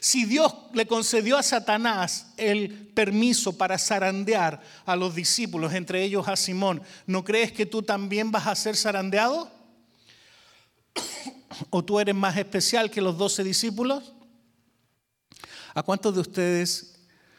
Si 0.00 0.24
Dios 0.24 0.52
le 0.74 0.86
concedió 0.86 1.38
a 1.38 1.42
Satanás 1.42 2.32
el 2.36 2.88
permiso 2.88 3.56
para 3.56 3.78
zarandear 3.78 4.60
a 4.84 4.96
los 4.96 5.14
discípulos, 5.14 5.72
entre 5.72 6.02
ellos 6.02 6.26
a 6.26 6.36
Simón, 6.36 6.82
¿no 7.06 7.24
crees 7.24 7.52
que 7.52 7.64
tú 7.64 7.82
también 7.82 8.32
vas 8.32 8.48
a 8.48 8.56
ser 8.56 8.76
zarandeado? 8.76 9.50
¿O 11.70 11.84
tú 11.84 12.00
eres 12.00 12.14
más 12.14 12.36
especial 12.36 12.90
que 12.90 13.00
los 13.00 13.16
doce 13.16 13.44
discípulos? 13.44 14.12
¿A 15.74 15.82
cuántos 15.84 16.14
de 16.14 16.20
ustedes 16.20 16.96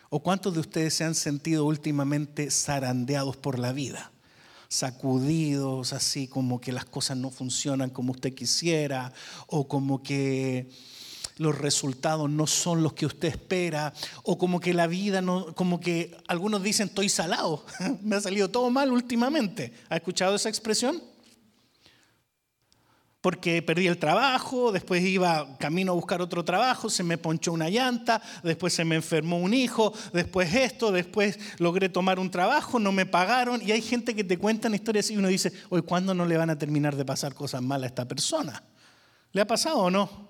o 0.10 0.24
cuántos 0.24 0.54
de 0.54 0.62
ustedes 0.62 0.94
se 0.94 1.04
han 1.04 1.16
sentido 1.16 1.66
últimamente 1.66 2.50
zarandeados 2.50 3.36
por 3.36 3.60
la 3.60 3.74
vida? 3.74 4.12
Sacudidos, 4.70 5.94
así 5.94 6.28
como 6.28 6.62
que 6.62 6.72
las 6.72 6.86
cosas 6.86 7.18
no 7.18 7.32
funcionan 7.32 7.90
como 7.90 8.12
usted 8.12 8.34
quisiera, 8.36 9.12
o 9.48 9.68
como 9.68 10.04
que 10.04 10.70
los 11.38 11.58
resultados 11.58 12.30
no 12.30 12.46
son 12.46 12.84
los 12.84 12.94
que 12.94 13.06
usted 13.06 13.30
espera, 13.30 13.94
o 14.24 14.38
como 14.38 14.60
que 14.60 14.74
la 14.74 14.88
vida 14.88 15.22
no, 15.22 15.56
como 15.56 15.80
que 15.80 16.16
algunos 16.28 16.62
dicen 16.62 16.90
estoy 16.90 17.10
salado, 17.10 17.66
me 18.04 18.18
ha 18.18 18.22
salido 18.22 18.50
todo 18.50 18.70
mal 18.70 18.92
últimamente. 18.92 19.74
¿Ha 19.90 19.98
escuchado 19.98 20.36
esa 20.36 20.50
expresión? 20.50 21.02
Porque 23.30 23.62
perdí 23.62 23.86
el 23.86 24.00
trabajo, 24.00 24.72
después 24.72 25.04
iba 25.04 25.56
camino 25.60 25.92
a 25.92 25.96
buscar 25.96 26.20
otro 26.20 26.44
trabajo, 26.44 26.90
se 26.90 27.04
me 27.04 27.20
ponchó 27.20 27.54
una 27.54 27.70
llanta, 27.70 28.24
después 28.42 28.74
se 28.74 28.84
me 28.84 28.96
enfermó 28.96 29.38
un 29.38 29.54
hijo, 29.54 29.94
después 30.14 30.52
esto, 30.56 30.92
después 30.92 31.38
logré 31.60 31.90
tomar 31.90 32.18
un 32.18 32.32
trabajo, 32.32 32.80
no 32.80 32.92
me 32.92 33.06
pagaron. 33.06 33.62
Y 33.62 33.72
hay 33.72 33.84
gente 33.84 34.16
que 34.16 34.24
te 34.24 34.40
cuentan 34.40 34.74
historias 34.74 35.12
y 35.12 35.18
uno 35.18 35.28
dice, 35.28 35.54
hoy, 35.70 35.84
¿cuándo 35.84 36.16
no 36.16 36.26
le 36.26 36.38
van 36.38 36.50
a 36.50 36.58
terminar 36.58 36.96
de 36.96 37.06
pasar 37.06 37.36
cosas 37.36 37.62
malas 37.62 37.84
a 37.84 37.88
esta 37.90 38.08
persona? 38.08 38.64
¿Le 39.32 39.42
ha 39.42 39.46
pasado 39.46 39.78
o 39.78 39.92
no? 39.92 40.28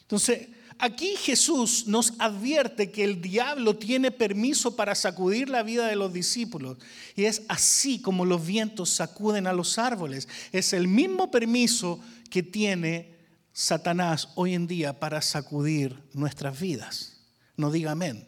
Entonces, 0.00 0.48
aquí 0.80 1.14
Jesús 1.16 1.86
nos 1.86 2.14
advierte 2.18 2.90
que 2.90 3.04
el 3.04 3.20
diablo 3.20 3.76
tiene 3.76 4.10
permiso 4.10 4.74
para 4.74 4.94
sacudir 4.94 5.48
la 5.48 5.62
vida 5.62 5.86
de 5.86 5.96
los 5.96 6.12
discípulos. 6.12 6.78
Y 7.14 7.24
es 7.24 7.42
así 7.48 8.00
como 8.00 8.24
los 8.24 8.44
vientos 8.44 8.90
sacuden 8.90 9.46
a 9.46 9.52
los 9.52 9.78
árboles. 9.78 10.28
Es 10.52 10.72
el 10.72 10.88
mismo 10.88 11.30
permiso 11.30 12.00
que 12.30 12.42
tiene 12.42 13.16
Satanás 13.52 14.28
hoy 14.34 14.54
en 14.54 14.66
día 14.66 14.98
para 14.98 15.22
sacudir 15.22 16.02
nuestras 16.12 16.58
vidas. 16.58 17.20
No 17.56 17.70
diga 17.70 17.92
amén. 17.92 18.26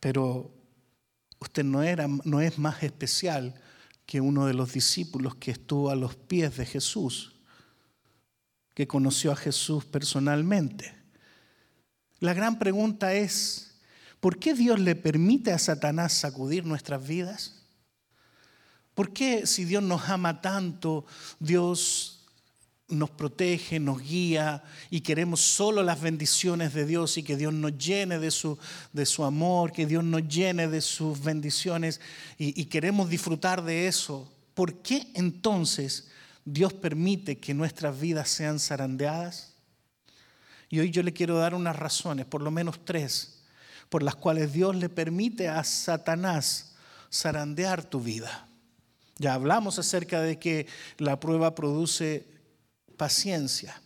Pero 0.00 0.52
usted 1.40 1.64
no, 1.64 1.82
era, 1.82 2.08
no 2.24 2.40
es 2.40 2.58
más 2.58 2.82
especial 2.82 3.54
que 4.04 4.20
uno 4.20 4.46
de 4.46 4.54
los 4.54 4.72
discípulos 4.72 5.36
que 5.36 5.52
estuvo 5.52 5.90
a 5.90 5.96
los 5.96 6.16
pies 6.16 6.56
de 6.56 6.66
Jesús 6.66 7.32
que 8.74 8.86
conoció 8.86 9.32
a 9.32 9.36
Jesús 9.36 9.84
personalmente. 9.84 10.94
La 12.20 12.34
gran 12.34 12.58
pregunta 12.58 13.14
es, 13.14 13.74
¿por 14.20 14.38
qué 14.38 14.54
Dios 14.54 14.78
le 14.78 14.94
permite 14.94 15.52
a 15.52 15.58
Satanás 15.58 16.12
sacudir 16.12 16.64
nuestras 16.64 17.06
vidas? 17.06 17.62
¿Por 18.94 19.12
qué 19.12 19.46
si 19.46 19.64
Dios 19.64 19.82
nos 19.82 20.08
ama 20.08 20.40
tanto, 20.40 21.06
Dios 21.40 22.24
nos 22.88 23.10
protege, 23.10 23.80
nos 23.80 24.02
guía 24.02 24.62
y 24.90 25.00
queremos 25.00 25.40
solo 25.40 25.82
las 25.82 26.00
bendiciones 26.00 26.74
de 26.74 26.84
Dios 26.84 27.16
y 27.16 27.22
que 27.22 27.36
Dios 27.36 27.52
nos 27.54 27.76
llene 27.78 28.18
de 28.18 28.30
su, 28.30 28.58
de 28.92 29.06
su 29.06 29.24
amor, 29.24 29.72
que 29.72 29.86
Dios 29.86 30.04
nos 30.04 30.28
llene 30.28 30.68
de 30.68 30.80
sus 30.82 31.22
bendiciones 31.22 32.00
y, 32.38 32.60
y 32.60 32.66
queremos 32.66 33.08
disfrutar 33.08 33.64
de 33.64 33.88
eso? 33.88 34.30
¿Por 34.54 34.82
qué 34.82 35.06
entonces 35.14 36.11
Dios 36.44 36.72
permite 36.72 37.38
que 37.38 37.54
nuestras 37.54 37.98
vidas 38.00 38.28
sean 38.28 38.58
zarandeadas. 38.58 39.54
Y 40.68 40.80
hoy 40.80 40.90
yo 40.90 41.02
le 41.02 41.12
quiero 41.12 41.38
dar 41.38 41.54
unas 41.54 41.76
razones, 41.76 42.26
por 42.26 42.40
lo 42.42 42.50
menos 42.50 42.84
tres, 42.84 43.44
por 43.88 44.02
las 44.02 44.16
cuales 44.16 44.52
Dios 44.52 44.74
le 44.74 44.88
permite 44.88 45.48
a 45.48 45.62
Satanás 45.64 46.74
zarandear 47.12 47.84
tu 47.84 48.00
vida. 48.00 48.48
Ya 49.18 49.34
hablamos 49.34 49.78
acerca 49.78 50.20
de 50.20 50.38
que 50.38 50.66
la 50.98 51.20
prueba 51.20 51.54
produce 51.54 52.26
paciencia. 52.96 53.80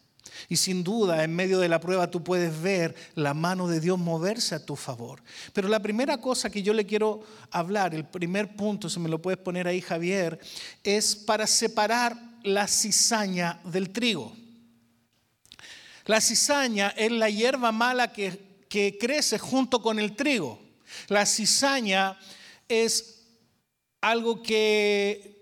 Y 0.49 0.57
sin 0.57 0.85
duda, 0.85 1.25
en 1.25 1.35
medio 1.35 1.59
de 1.59 1.69
la 1.69 1.81
prueba 1.81 2.11
tú 2.11 2.23
puedes 2.23 2.61
ver 2.61 2.95
la 3.15 3.35
mano 3.35 3.69
de 3.69 3.81
Dios 3.81 3.99
moverse 3.99 4.55
a 4.55 4.65
tu 4.65 4.77
favor. 4.77 5.23
Pero 5.53 5.69
la 5.69 5.81
primera 5.81 6.21
cosa 6.21 6.51
que 6.51 6.63
yo 6.63 6.73
le 6.73 6.87
quiero 6.87 7.23
hablar, 7.51 7.95
el 7.95 8.05
primer 8.05 8.57
punto, 8.57 8.89
si 8.89 9.01
me 9.01 9.09
lo 9.09 9.21
puedes 9.21 9.39
poner 9.39 9.69
ahí 9.69 9.81
Javier, 9.81 10.39
es 10.83 11.17
para 11.17 11.47
separar 11.47 12.17
la 12.43 12.69
cizaña 12.69 13.61
del 13.65 13.91
trigo. 13.91 14.37
La 16.07 16.21
cizaña 16.21 16.95
es 16.97 17.11
la 17.11 17.29
hierba 17.29 17.73
mala 17.73 18.13
que, 18.13 18.65
que 18.69 18.97
crece 18.99 19.39
junto 19.39 19.83
con 19.83 19.99
el 19.99 20.15
trigo. 20.15 20.61
La 21.09 21.27
cizaña 21.27 22.17
es 22.69 23.25
algo 24.01 24.43
que 24.43 25.36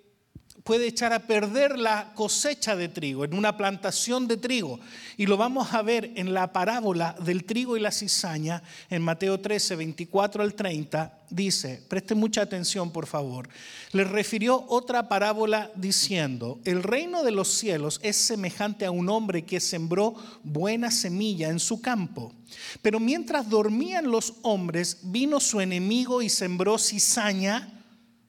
puede 0.64 0.86
echar 0.86 1.12
a 1.12 1.26
perder 1.26 1.78
la 1.78 2.14
cosecha 2.14 2.74
de 2.74 2.88
trigo, 2.88 3.26
en 3.26 3.34
una 3.34 3.54
plantación 3.54 4.26
de 4.26 4.38
trigo. 4.38 4.80
Y 5.18 5.26
lo 5.26 5.36
vamos 5.36 5.74
a 5.74 5.82
ver 5.82 6.12
en 6.16 6.32
la 6.32 6.54
parábola 6.54 7.14
del 7.22 7.44
trigo 7.44 7.76
y 7.76 7.80
la 7.80 7.92
cizaña, 7.92 8.62
en 8.88 9.02
Mateo 9.02 9.38
13, 9.38 9.76
24 9.76 10.42
al 10.42 10.54
30, 10.54 11.18
dice, 11.28 11.82
preste 11.86 12.14
mucha 12.14 12.40
atención 12.40 12.90
por 12.90 13.06
favor, 13.06 13.46
le 13.92 14.04
refirió 14.04 14.64
otra 14.68 15.06
parábola 15.06 15.70
diciendo, 15.74 16.58
el 16.64 16.82
reino 16.82 17.22
de 17.22 17.32
los 17.32 17.48
cielos 17.48 18.00
es 18.02 18.16
semejante 18.16 18.86
a 18.86 18.90
un 18.90 19.10
hombre 19.10 19.44
que 19.44 19.60
sembró 19.60 20.14
buena 20.42 20.90
semilla 20.90 21.50
en 21.50 21.60
su 21.60 21.82
campo. 21.82 22.32
Pero 22.80 23.00
mientras 23.00 23.50
dormían 23.50 24.10
los 24.10 24.34
hombres, 24.40 24.98
vino 25.02 25.40
su 25.40 25.60
enemigo 25.60 26.22
y 26.22 26.30
sembró 26.30 26.78
cizaña 26.78 27.82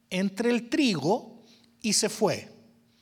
entre 0.09 0.49
el 0.49 0.67
trigo 0.67 1.34
y 1.85 1.93
se 1.93 2.09
fue. 2.09 2.49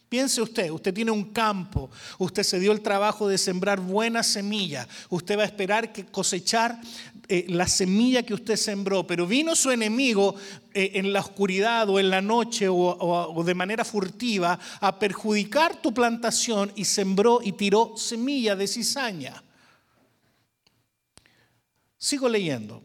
Piense 0.09 0.41
usted, 0.41 0.69
usted 0.69 0.93
tiene 0.93 1.09
un 1.09 1.31
campo, 1.31 1.89
usted 2.19 2.43
se 2.43 2.59
dio 2.59 2.71
el 2.71 2.81
trabajo 2.81 3.27
de 3.27 3.39
sembrar 3.39 3.79
buena 3.79 4.21
semilla, 4.21 4.87
usted 5.09 5.37
va 5.37 5.41
a 5.41 5.45
esperar 5.45 5.91
que 5.91 6.05
cosechar 6.05 6.79
eh, 7.27 7.45
la 7.47 7.67
semilla 7.67 8.21
que 8.21 8.35
usted 8.35 8.57
sembró, 8.57 9.07
pero 9.07 9.25
vino 9.25 9.55
su 9.55 9.71
enemigo 9.71 10.35
eh, 10.73 10.91
en 10.95 11.13
la 11.13 11.21
oscuridad 11.21 11.89
o 11.89 11.99
en 11.99 12.11
la 12.11 12.21
noche 12.21 12.67
o 12.69 13.43
de 13.43 13.55
manera 13.55 13.83
furtiva 13.83 14.59
a 14.81 14.99
perjudicar 14.99 15.81
tu 15.81 15.93
plantación 15.93 16.71
y 16.75 16.85
sembró 16.85 17.39
y 17.41 17.53
tiró 17.53 17.97
semilla 17.97 18.55
de 18.55 18.67
cizaña. 18.67 19.43
Sigo 21.97 22.29
leyendo. 22.29 22.83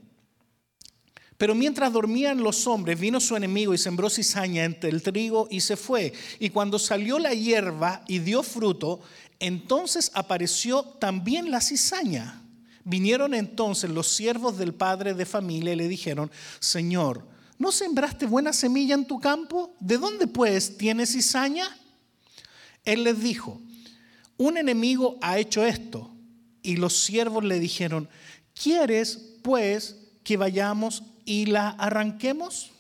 Pero 1.38 1.54
mientras 1.54 1.92
dormían 1.92 2.42
los 2.42 2.66
hombres, 2.66 2.98
vino 2.98 3.20
su 3.20 3.36
enemigo 3.36 3.72
y 3.72 3.78
sembró 3.78 4.10
cizaña 4.10 4.64
entre 4.64 4.90
el 4.90 5.02
trigo 5.02 5.46
y 5.50 5.60
se 5.60 5.76
fue. 5.76 6.12
Y 6.40 6.50
cuando 6.50 6.80
salió 6.80 7.20
la 7.20 7.32
hierba 7.32 8.02
y 8.08 8.18
dio 8.18 8.42
fruto, 8.42 9.00
entonces 9.38 10.10
apareció 10.14 10.82
también 10.82 11.52
la 11.52 11.60
cizaña. 11.60 12.42
Vinieron 12.82 13.34
entonces 13.34 13.88
los 13.88 14.08
siervos 14.08 14.58
del 14.58 14.74
padre 14.74 15.14
de 15.14 15.24
familia 15.24 15.74
y 15.74 15.76
le 15.76 15.86
dijeron, 15.86 16.28
Señor, 16.58 17.24
¿no 17.56 17.70
sembraste 17.70 18.26
buena 18.26 18.52
semilla 18.52 18.96
en 18.96 19.06
tu 19.06 19.20
campo? 19.20 19.76
¿De 19.78 19.96
dónde 19.96 20.26
pues 20.26 20.76
tienes 20.76 21.12
cizaña? 21.12 21.68
Él 22.84 23.04
les 23.04 23.22
dijo, 23.22 23.60
un 24.38 24.56
enemigo 24.56 25.18
ha 25.20 25.38
hecho 25.38 25.64
esto. 25.64 26.10
Y 26.62 26.76
los 26.76 26.98
siervos 27.04 27.44
le 27.44 27.60
dijeron, 27.60 28.08
¿quieres 28.60 29.36
pues 29.42 29.96
que 30.24 30.36
vayamos 30.36 31.04
y 31.28 31.44
la 31.44 31.68
arranquemos? 31.68 32.70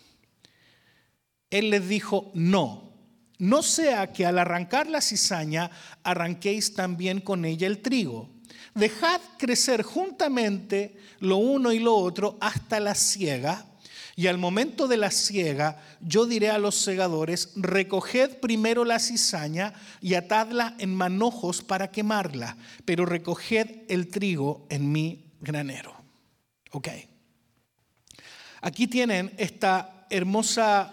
Él 1.50 1.68
les 1.68 1.86
dijo, 1.86 2.30
no, 2.32 2.94
no 3.36 3.62
sea 3.62 4.10
que 4.10 4.24
al 4.24 4.38
arrancar 4.38 4.88
la 4.88 5.02
cizaña 5.02 5.70
arranquéis 6.02 6.74
también 6.74 7.20
con 7.20 7.44
ella 7.44 7.66
el 7.66 7.82
trigo. 7.82 8.30
Dejad 8.74 9.20
crecer 9.36 9.82
juntamente 9.82 10.96
lo 11.20 11.36
uno 11.36 11.72
y 11.72 11.78
lo 11.78 11.94
otro 11.94 12.38
hasta 12.40 12.80
la 12.80 12.94
siega. 12.94 13.66
Y 14.16 14.28
al 14.28 14.38
momento 14.38 14.88
de 14.88 14.96
la 14.96 15.10
siega, 15.10 15.82
yo 16.00 16.24
diré 16.24 16.48
a 16.48 16.58
los 16.58 16.74
segadores, 16.74 17.52
recoged 17.54 18.38
primero 18.40 18.84
la 18.86 18.98
cizaña 18.98 19.74
y 20.00 20.14
atadla 20.14 20.74
en 20.78 20.94
manojos 20.94 21.62
para 21.62 21.90
quemarla, 21.90 22.56
pero 22.86 23.04
recoged 23.04 23.82
el 23.88 24.08
trigo 24.08 24.66
en 24.70 24.90
mi 24.90 25.26
granero. 25.40 25.94
Ok. 26.72 26.88
Aquí 28.60 28.86
tienen 28.86 29.32
esta 29.36 30.06
hermosa 30.10 30.92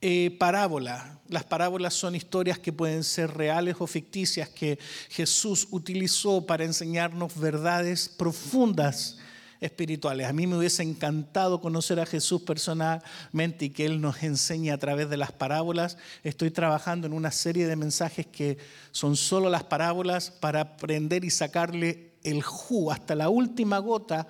eh, 0.00 0.36
parábola. 0.38 1.18
Las 1.28 1.44
parábolas 1.44 1.94
son 1.94 2.14
historias 2.14 2.58
que 2.58 2.72
pueden 2.72 3.02
ser 3.02 3.34
reales 3.34 3.76
o 3.80 3.86
ficticias 3.86 4.48
que 4.48 4.78
Jesús 5.10 5.66
utilizó 5.70 6.46
para 6.46 6.64
enseñarnos 6.64 7.38
verdades 7.38 8.08
profundas 8.08 9.18
espirituales. 9.60 10.28
A 10.28 10.32
mí 10.32 10.46
me 10.46 10.56
hubiese 10.56 10.82
encantado 10.82 11.60
conocer 11.60 11.98
a 11.98 12.06
Jesús 12.06 12.42
personalmente 12.42 13.64
y 13.64 13.70
que 13.70 13.86
Él 13.86 14.00
nos 14.00 14.22
enseñe 14.22 14.70
a 14.70 14.78
través 14.78 15.10
de 15.10 15.16
las 15.16 15.32
parábolas. 15.32 15.98
Estoy 16.22 16.50
trabajando 16.50 17.06
en 17.06 17.12
una 17.12 17.32
serie 17.32 17.66
de 17.66 17.74
mensajes 17.74 18.26
que 18.26 18.58
son 18.92 19.16
solo 19.16 19.50
las 19.50 19.64
parábolas 19.64 20.30
para 20.30 20.60
aprender 20.60 21.24
y 21.24 21.30
sacarle 21.30 22.12
el 22.22 22.42
ju 22.42 22.90
hasta 22.90 23.14
la 23.14 23.28
última 23.28 23.78
gota 23.78 24.28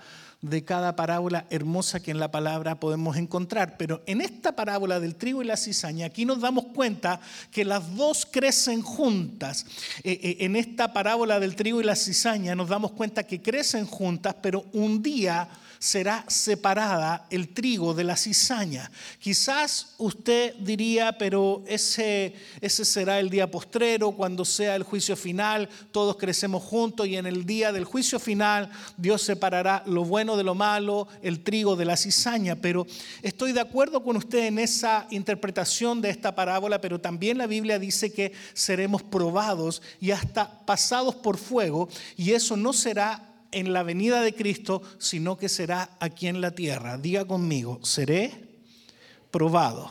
de 0.49 0.65
cada 0.65 0.97
parábola 0.97 1.47
hermosa 1.51 2.01
que 2.01 2.11
en 2.11 2.21
la 2.21 2.31
palabra 2.31 2.81
podemos 2.81 3.17
encontrar. 3.17 3.77
Pero 3.77 4.03
en 4.07 4.21
esta 4.21 4.53
parábola 4.53 5.01
del 5.01 5.17
trigo 5.17 5.43
y 5.43 5.47
la 5.47 5.57
cizaña, 5.57 6.07
aquí 6.07 6.25
nos 6.25 6.41
damos 6.41 6.67
cuenta 6.67 7.21
que 7.51 7.65
las 7.65 7.95
dos 7.97 8.27
crecen 8.31 8.83
juntas. 8.83 9.67
Eh, 10.05 10.19
eh, 10.23 10.37
en 10.41 10.57
esta 10.57 10.93
parábola 10.93 11.41
del 11.41 11.57
trigo 11.57 11.81
y 11.81 11.85
la 11.85 11.97
cizaña 11.97 12.55
nos 12.55 12.69
damos 12.69 12.93
cuenta 12.93 13.25
que 13.25 13.43
crecen 13.43 13.87
juntas, 13.87 14.37
pero 14.41 14.65
un 14.73 15.03
día 15.03 15.49
será 15.79 16.25
separada 16.29 17.27
el 17.31 17.55
trigo 17.55 17.95
de 17.95 18.05
la 18.05 18.17
cizaña. 18.17 18.91
Quizás 19.19 19.95
usted 19.99 20.55
diría, 20.57 21.17
pero 21.19 21.63
ese, 21.67 22.35
ese 22.61 22.85
será 22.85 23.19
el 23.19 23.31
día 23.31 23.51
postrero, 23.51 24.13
cuando 24.13 24.45
sea 24.45 24.77
el 24.77 24.83
juicio 24.83 25.17
final, 25.17 25.69
todos 25.93 26.17
crecemos 26.17 26.63
juntos 26.63 27.07
y 27.07 27.17
en 27.17 27.27
el 27.27 27.45
día 27.47 27.73
del 27.73 27.85
juicio 27.85 28.19
final 28.19 28.71
Dios 28.97 29.23
separará 29.23 29.83
lo 29.87 30.05
bueno 30.05 30.37
de 30.37 30.45
lo 30.45 30.55
malo, 30.55 31.09
el 31.23 31.43
trigo 31.43 31.77
de 31.77 31.85
la 31.85 31.97
cizaña. 31.97 32.57
Pero 32.57 32.87
estoy 33.23 33.53
de 33.53 33.61
acuerdo 33.61 34.03
con 34.03 34.17
usted 34.17 34.47
en 34.47 34.59
esa 34.59 35.07
interpretación 35.11 36.01
de 36.01 36.11
esta 36.11 36.35
parábola, 36.35 36.81
pero 36.81 37.01
también 37.01 37.39
la 37.39 37.47
Biblia 37.47 37.79
dice 37.79 38.13
que 38.13 38.33
seremos 38.55 39.03
probados 39.03 39.83
y 40.01 40.11
hasta 40.11 40.65
pasados 40.67 41.15
por 41.15 41.37
fuego 41.37 41.89
y 42.17 42.33
eso 42.33 42.57
no 42.57 42.73
será 42.73 43.36
en 43.57 43.73
la 43.73 43.83
venida 43.83 44.21
de 44.21 44.35
Cristo, 44.35 44.83
sino 44.99 45.39
que 45.39 45.49
será 45.49 45.97
aquí 45.99 46.27
en 46.27 46.43
la 46.43 46.51
tierra. 46.51 46.99
Diga 46.99 47.25
conmigo, 47.25 47.81
seré 47.83 48.31
probado. 49.31 49.91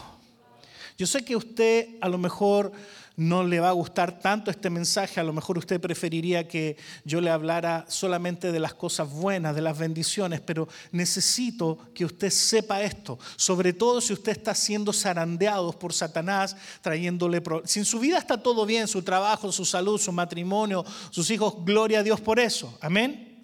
Yo 0.99 1.07
sé 1.07 1.25
que 1.25 1.35
usted 1.35 1.97
a 1.99 2.07
lo 2.07 2.19
mejor 2.19 2.71
no 3.17 3.43
le 3.43 3.59
va 3.59 3.69
a 3.69 3.71
gustar 3.71 4.19
tanto 4.19 4.51
este 4.51 4.69
mensaje, 4.69 5.19
a 5.19 5.23
lo 5.23 5.33
mejor 5.33 5.57
usted 5.57 5.81
preferiría 5.81 6.47
que 6.47 6.77
yo 7.05 7.21
le 7.21 7.31
hablara 7.31 7.85
solamente 7.87 8.51
de 8.51 8.59
las 8.59 8.75
cosas 8.75 9.09
buenas, 9.09 9.55
de 9.55 9.61
las 9.61 9.79
bendiciones, 9.79 10.41
pero 10.41 10.67
necesito 10.91 11.79
que 11.95 12.05
usted 12.05 12.29
sepa 12.29 12.83
esto, 12.83 13.17
sobre 13.35 13.73
todo 13.73 13.99
si 13.99 14.13
usted 14.13 14.33
está 14.33 14.53
siendo 14.53 14.93
zarandeado 14.93 15.71
por 15.71 15.91
Satanás, 15.91 16.55
trayéndole... 16.81 17.41
Si 17.63 17.79
en 17.79 17.85
su 17.85 17.99
vida 17.99 18.19
está 18.19 18.37
todo 18.37 18.65
bien, 18.65 18.87
su 18.87 19.01
trabajo, 19.01 19.51
su 19.51 19.65
salud, 19.65 19.99
su 19.99 20.11
matrimonio, 20.11 20.85
sus 21.09 21.31
hijos, 21.31 21.55
gloria 21.65 21.99
a 21.99 22.03
Dios 22.03 22.21
por 22.21 22.39
eso, 22.39 22.77
amén. 22.79 23.34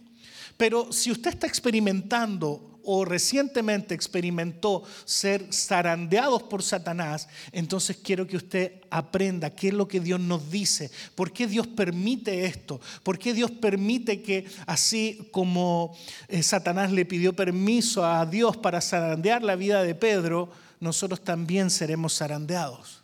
Pero 0.62 0.94
si 0.94 1.10
usted 1.10 1.32
está 1.32 1.48
experimentando 1.48 2.77
o 2.84 3.03
recientemente 3.03 3.96
experimentó 3.96 4.84
ser 5.06 5.51
zarandeados 5.51 6.44
por 6.44 6.62
Satanás, 6.62 7.27
entonces 7.51 7.98
quiero 7.98 8.27
que 8.27 8.38
usted 8.38 8.74
aprenda 8.91 9.56
qué 9.56 9.70
es 9.70 9.74
lo 9.74 9.88
que 9.88 10.00
Dios 10.00 10.20
nos 10.20 10.51
dice, 10.51 10.91
por 11.15 11.34
qué 11.34 11.48
Dios 11.48 11.65
permite 11.65 12.46
esto, 12.46 12.80
por 13.01 13.18
qué 13.18 13.34
Dios 13.34 13.50
permite 13.50 14.22
que 14.22 14.46
así 14.68 15.30
como 15.32 15.98
eh, 16.27 16.44
Satanás 16.44 16.91
le 16.91 17.06
pidió 17.06 17.36
permiso 17.36 18.06
a 18.06 18.24
Dios 18.27 18.56
para 18.56 18.82
zarandear 18.82 19.41
la 19.41 19.56
vida 19.56 19.82
de 19.82 19.96
Pedro, 19.96 20.51
nosotros 20.80 21.24
también 21.24 21.72
seremos 21.72 22.20
zarandeados. 22.20 23.01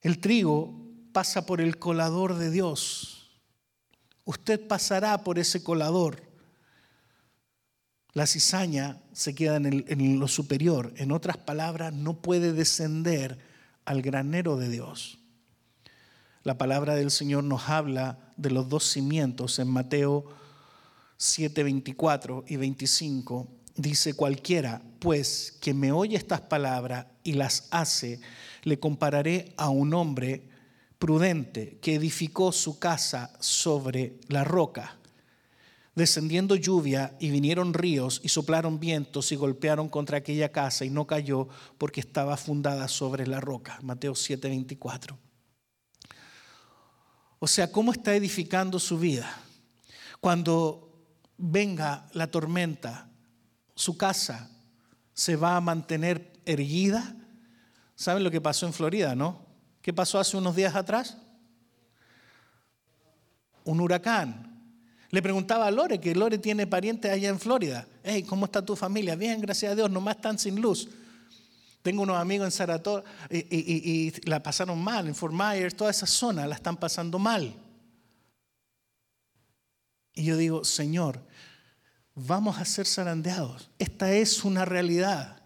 El 0.00 0.18
trigo 0.18 0.74
pasa 1.12 1.44
por 1.44 1.60
el 1.60 1.78
colador 1.78 2.38
de 2.38 2.50
Dios 2.50 3.13
usted 4.24 4.66
pasará 4.66 5.22
por 5.24 5.38
ese 5.38 5.62
colador. 5.62 6.22
La 8.12 8.26
cizaña 8.26 9.00
se 9.12 9.34
queda 9.34 9.56
en, 9.56 10.20
lo 10.20 10.28
superior. 10.28 10.92
En 10.96 11.10
otras 11.10 11.36
palabras, 11.36 11.92
no 11.92 12.14
puede 12.22 12.52
descender 12.52 13.38
al 13.84 14.02
granero 14.02 14.56
de 14.56 14.68
Dios. 14.68 15.18
La 16.44 16.56
palabra 16.56 16.94
del 16.94 17.10
Señor 17.10 17.42
nos 17.44 17.68
habla 17.68 18.18
de 18.36 18.50
los 18.50 18.68
dos 18.68 18.84
cimientos 18.84 19.58
en 19.58 19.68
Mateo 19.68 20.26
7, 21.16 21.64
24 21.64 22.44
y 22.46 22.56
25. 22.56 23.48
Dice 23.76 24.14
cualquiera, 24.14 24.80
pues, 25.00 25.58
que 25.60 25.74
me 25.74 25.90
oye 25.90 26.16
estas 26.16 26.42
palabras 26.42 27.06
y 27.24 27.32
las 27.32 27.66
hace, 27.72 28.20
le 28.62 28.78
compararé 28.78 29.54
a 29.56 29.70
un 29.70 29.92
hombre 29.92 30.53
prudente 31.04 31.76
que 31.82 31.96
edificó 31.96 32.50
su 32.50 32.78
casa 32.78 33.30
sobre 33.38 34.20
la 34.28 34.42
roca. 34.42 34.96
Descendiendo 35.94 36.56
lluvia 36.56 37.14
y 37.20 37.28
vinieron 37.28 37.74
ríos 37.74 38.22
y 38.24 38.30
soplaron 38.30 38.80
vientos 38.80 39.30
y 39.30 39.36
golpearon 39.36 39.90
contra 39.90 40.16
aquella 40.16 40.50
casa 40.50 40.86
y 40.86 40.88
no 40.88 41.06
cayó 41.06 41.46
porque 41.76 42.00
estaba 42.00 42.38
fundada 42.38 42.88
sobre 42.88 43.26
la 43.26 43.38
roca. 43.38 43.78
Mateo 43.82 44.14
7:24. 44.14 45.18
O 47.38 47.46
sea, 47.46 47.70
¿cómo 47.70 47.92
está 47.92 48.16
edificando 48.16 48.78
su 48.78 48.98
vida? 48.98 49.30
Cuando 50.22 51.06
venga 51.36 52.08
la 52.14 52.28
tormenta, 52.28 53.10
su 53.74 53.98
casa 53.98 54.50
se 55.12 55.36
va 55.36 55.56
a 55.56 55.60
mantener 55.60 56.32
erguida. 56.46 57.14
¿Saben 57.94 58.24
lo 58.24 58.30
que 58.30 58.40
pasó 58.40 58.64
en 58.66 58.72
Florida, 58.72 59.14
no? 59.14 59.43
¿Qué 59.84 59.92
pasó 59.92 60.18
hace 60.18 60.38
unos 60.38 60.56
días 60.56 60.74
atrás? 60.74 61.18
Un 63.64 63.82
huracán. 63.82 64.50
Le 65.10 65.20
preguntaba 65.20 65.66
a 65.66 65.70
Lore, 65.70 66.00
que 66.00 66.14
Lore 66.14 66.38
tiene 66.38 66.66
parientes 66.66 67.12
allá 67.12 67.28
en 67.28 67.38
Florida. 67.38 67.86
Hey, 68.02 68.22
¿cómo 68.22 68.46
está 68.46 68.64
tu 68.64 68.76
familia? 68.76 69.14
Bien, 69.14 69.38
gracias 69.42 69.72
a 69.72 69.74
Dios, 69.74 69.90
nomás 69.90 70.16
están 70.16 70.38
sin 70.38 70.58
luz. 70.58 70.88
Tengo 71.82 72.02
unos 72.02 72.16
amigos 72.16 72.46
en 72.46 72.50
Saratoga 72.50 73.04
y, 73.30 74.10
la 74.26 74.42
pasaron 74.42 74.82
mal, 74.82 75.06
en 75.06 75.14
Fort 75.14 75.34
Myers, 75.34 75.76
toda 75.76 75.90
esa 75.90 76.06
zona 76.06 76.46
la 76.46 76.54
están 76.54 76.78
pasando 76.78 77.18
mal. 77.18 77.54
Y 80.14 80.24
yo 80.24 80.38
digo, 80.38 80.64
Señor, 80.64 81.20
vamos 82.14 82.56
a 82.56 82.64
ser 82.64 82.86
zarandeados. 82.86 83.68
Esta 83.78 84.10
es 84.14 84.44
una 84.44 84.64
realidad 84.64 85.43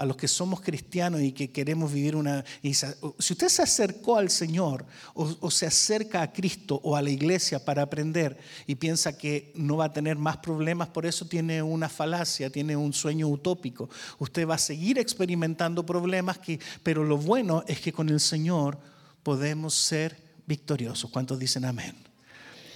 a 0.00 0.06
los 0.06 0.16
que 0.16 0.28
somos 0.28 0.62
cristianos 0.62 1.20
y 1.20 1.30
que 1.32 1.50
queremos 1.50 1.92
vivir 1.92 2.16
una... 2.16 2.42
Si 2.62 3.34
usted 3.34 3.48
se 3.48 3.60
acercó 3.60 4.16
al 4.16 4.30
Señor 4.30 4.86
o, 5.12 5.50
se 5.50 5.66
acerca 5.66 6.22
a 6.22 6.32
Cristo 6.32 6.80
o 6.82 6.96
a 6.96 7.02
la 7.02 7.10
iglesia 7.10 7.62
para 7.62 7.82
aprender 7.82 8.38
y 8.66 8.76
piensa 8.76 9.18
que 9.18 9.52
no 9.54 9.76
va 9.76 9.84
a 9.84 9.92
tener 9.92 10.16
más 10.16 10.38
problemas, 10.38 10.88
por 10.88 11.04
eso 11.04 11.26
tiene 11.26 11.62
una 11.62 11.90
falacia, 11.90 12.48
tiene 12.48 12.78
un 12.78 12.94
sueño 12.94 13.28
utópico. 13.28 13.90
Usted 14.18 14.48
va 14.48 14.54
a 14.54 14.58
seguir 14.58 14.98
experimentando 14.98 15.84
problemas, 15.84 16.38
que, 16.38 16.58
pero 16.82 17.04
lo 17.04 17.18
bueno 17.18 17.62
es 17.68 17.78
que 17.80 17.92
con 17.92 18.08
el 18.08 18.20
Señor 18.20 18.78
podemos 19.22 19.74
ser 19.74 20.16
victoriosos. 20.46 21.10
¿Cuántos 21.10 21.38
dicen 21.38 21.66
amén? 21.66 21.94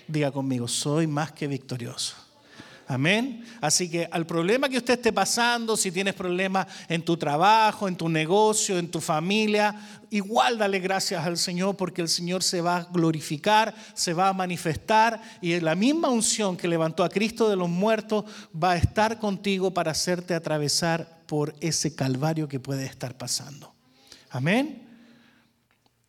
Diga 0.07 0.31
conmigo, 0.31 0.69
soy 0.69 1.07
más 1.07 1.33
que 1.33 1.47
victorioso. 1.47 2.24
Amén. 2.87 3.45
Así 3.63 3.91
que 3.91 4.07
al 4.11 4.27
problema 4.27 4.69
que 4.69 4.77
usted 4.77 4.95
esté 4.95 5.13
pasando, 5.13 5.77
si 5.77 5.91
tienes 5.91 6.15
problemas 6.15 6.67
en 6.89 7.03
tu 7.03 7.17
trabajo, 7.17 7.89
en 7.89 7.97
tu 7.97 8.11
negocio, 8.11 8.79
en 8.79 8.91
tu 8.91 9.01
familia, 9.01 9.75
igual 10.11 10.59
dale 10.59 10.81
gracias 10.81 11.25
al 11.25 11.39
Señor 11.39 11.77
porque 11.77 12.03
el 12.03 12.09
Señor 12.09 12.43
se 12.43 12.61
va 12.61 12.77
a 12.77 12.85
glorificar, 12.85 13.75
se 13.95 14.13
va 14.13 14.29
a 14.29 14.35
manifestar 14.35 15.23
y 15.41 15.59
la 15.61 15.75
misma 15.75 16.11
unción 16.11 16.59
que 16.59 16.69
levantó 16.69 17.05
a 17.05 17.09
Cristo 17.09 17.49
de 17.49 17.57
los 17.57 17.71
muertos 17.71 18.25
va 18.55 18.73
a 18.73 18.77
estar 18.77 19.19
contigo 19.19 19.73
para 19.73 19.93
hacerte 19.93 20.35
atravesar 20.35 21.23
por 21.27 21.55
ese 21.61 21.95
calvario 21.95 22.49
que 22.49 22.61
puede 22.61 22.85
estar 22.85 23.17
pasando. 23.17 23.75
Amén. 24.29 24.83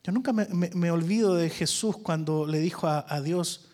Yo 0.03 0.11
nunca 0.11 0.33
me, 0.33 0.91
olvido 0.91 1.35
de 1.35 1.49
Jesús 1.49 1.97
cuando 1.97 2.45
le 2.45 2.59
dijo 2.59 2.87
a 2.87 3.21
Dios, 3.21 3.69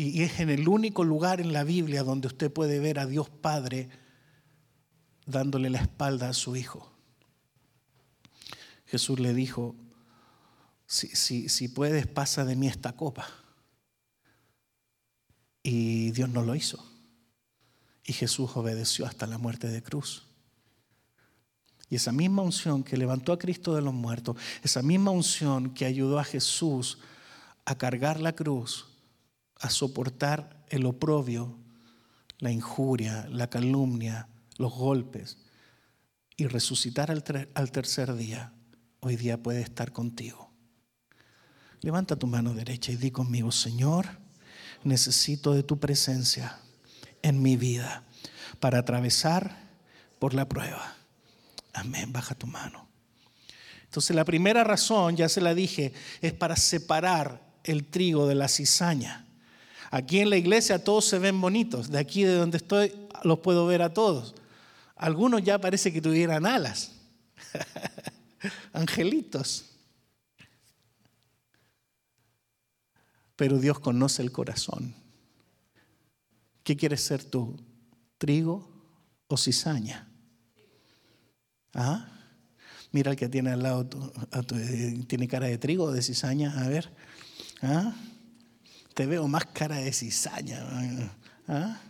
y, 0.00 0.22
es 0.22 0.38
en 0.38 0.48
el 0.48 0.68
único 0.68 1.02
lugar 1.02 1.40
en 1.40 1.52
la 1.52 1.64
Biblia 1.64 2.04
donde 2.04 2.28
usted 2.28 2.52
puede 2.52 2.78
ver 2.78 3.00
a 3.00 3.06
Dios 3.06 3.28
Padre 3.28 3.88
dándole 5.26 5.70
la 5.70 5.80
espalda 5.80 6.28
a 6.28 6.34
su 6.34 6.54
Hijo. 6.54 6.92
Jesús 8.86 9.18
le 9.18 9.34
dijo, 9.34 9.74
si, 10.86 11.08
si, 11.08 11.48
si 11.48 11.66
puedes, 11.66 12.06
pasa 12.06 12.44
de 12.44 12.54
mí 12.54 12.68
esta 12.68 12.92
copa. 12.92 13.28
Y 15.64 16.12
Dios 16.12 16.28
no 16.28 16.42
lo 16.42 16.54
hizo. 16.54 16.88
Y 18.04 18.12
Jesús 18.12 18.52
obedeció 18.54 19.04
hasta 19.04 19.26
la 19.26 19.36
muerte 19.36 19.66
de 19.66 19.82
cruz. 19.82 20.28
Y 21.90 21.96
esa 21.96 22.12
misma 22.12 22.42
unción 22.42 22.84
que 22.84 22.96
levantó 22.96 23.32
a 23.32 23.38
Cristo 23.38 23.74
de 23.74 23.82
los 23.82 23.94
muertos, 23.94 24.36
esa 24.62 24.80
misma 24.80 25.10
unción 25.10 25.74
que 25.74 25.86
ayudó 25.86 26.20
a 26.20 26.24
Jesús 26.24 26.98
a 27.64 27.76
cargar 27.76 28.20
la 28.20 28.32
cruz, 28.32 28.86
a 29.58 29.70
soportar 29.70 30.64
el 30.68 30.86
oprobio, 30.86 31.56
la 32.38 32.50
injuria, 32.50 33.26
la 33.30 33.50
calumnia, 33.50 34.28
los 34.56 34.72
golpes. 34.72 35.38
y 36.36 36.46
resucitar 36.46 37.10
al, 37.10 37.24
al 37.54 37.72
tercer 37.72 38.14
día, 38.14 38.52
hoy 39.00 39.16
día 39.16 39.42
puede 39.42 39.60
estar 39.60 39.90
contigo. 39.90 40.52
Levanta 41.80 42.14
tu 42.14 42.28
mano 42.28 42.54
derecha 42.54 42.92
y 42.92 42.96
di 42.96 43.10
conmigo, 43.10 43.50
Señor, 43.50 44.06
necesito 44.84 45.52
de 45.52 45.64
tu 45.64 45.80
presencia 45.80 46.58
en 47.22 47.42
mi 47.42 47.56
vida 47.56 48.04
para 48.60 48.78
atravesar 48.78 49.68
por 50.18 50.34
la 50.34 50.48
prueba. 50.48 50.96
Amén, 51.72 52.12
baja 52.12 52.34
tu 52.34 52.46
mano. 52.46 52.88
Entonces 53.84 54.14
la 54.14 54.24
primera 54.24 54.64
razón, 54.64 55.16
ya 55.16 55.28
se 55.28 55.40
la 55.40 55.54
dije, 55.54 55.92
es 56.20 56.32
para 56.32 56.56
separar 56.56 57.42
el 57.64 57.86
trigo 57.86 58.26
de 58.26 58.34
la 58.34 58.48
cizaña. 58.48 59.27
Aquí 59.90 60.20
en 60.20 60.30
la 60.30 60.36
iglesia 60.36 60.82
todos 60.82 61.04
se 61.06 61.18
ven 61.18 61.40
bonitos. 61.40 61.90
De 61.90 61.98
aquí 61.98 62.24
de 62.24 62.34
donde 62.34 62.58
estoy 62.58 62.92
los 63.22 63.38
puedo 63.40 63.66
ver 63.66 63.82
a 63.82 63.92
todos. 63.92 64.34
Algunos 64.96 65.42
ya 65.42 65.60
parece 65.60 65.92
que 65.92 66.02
tuvieran 66.02 66.44
alas. 66.44 66.92
Angelitos. 68.72 69.64
Pero 73.36 73.58
Dios 73.58 73.78
conoce 73.78 74.22
el 74.22 74.32
corazón. 74.32 74.94
¿Qué 76.64 76.76
quieres 76.76 77.02
ser 77.02 77.24
tú? 77.24 77.56
¿Trigo 78.18 78.68
o 79.28 79.36
cizaña? 79.36 80.08
¿Ah? 81.72 82.08
Mira 82.90 83.12
el 83.12 83.16
que 83.16 83.28
tiene 83.28 83.50
al 83.50 83.62
lado, 83.62 83.88
eh, 84.54 85.04
tiene 85.06 85.28
cara 85.28 85.46
de 85.46 85.58
trigo 85.58 85.84
o 85.84 85.92
de 85.92 86.02
cizaña, 86.02 86.64
a 86.64 86.68
ver. 86.68 86.90
¿Ah? 87.62 87.94
Te 88.98 89.06
veo 89.06 89.28
más 89.28 89.46
cara 89.46 89.76
de 89.76 89.92
cizaña. 89.92 90.60
¿Ah? 91.46 91.80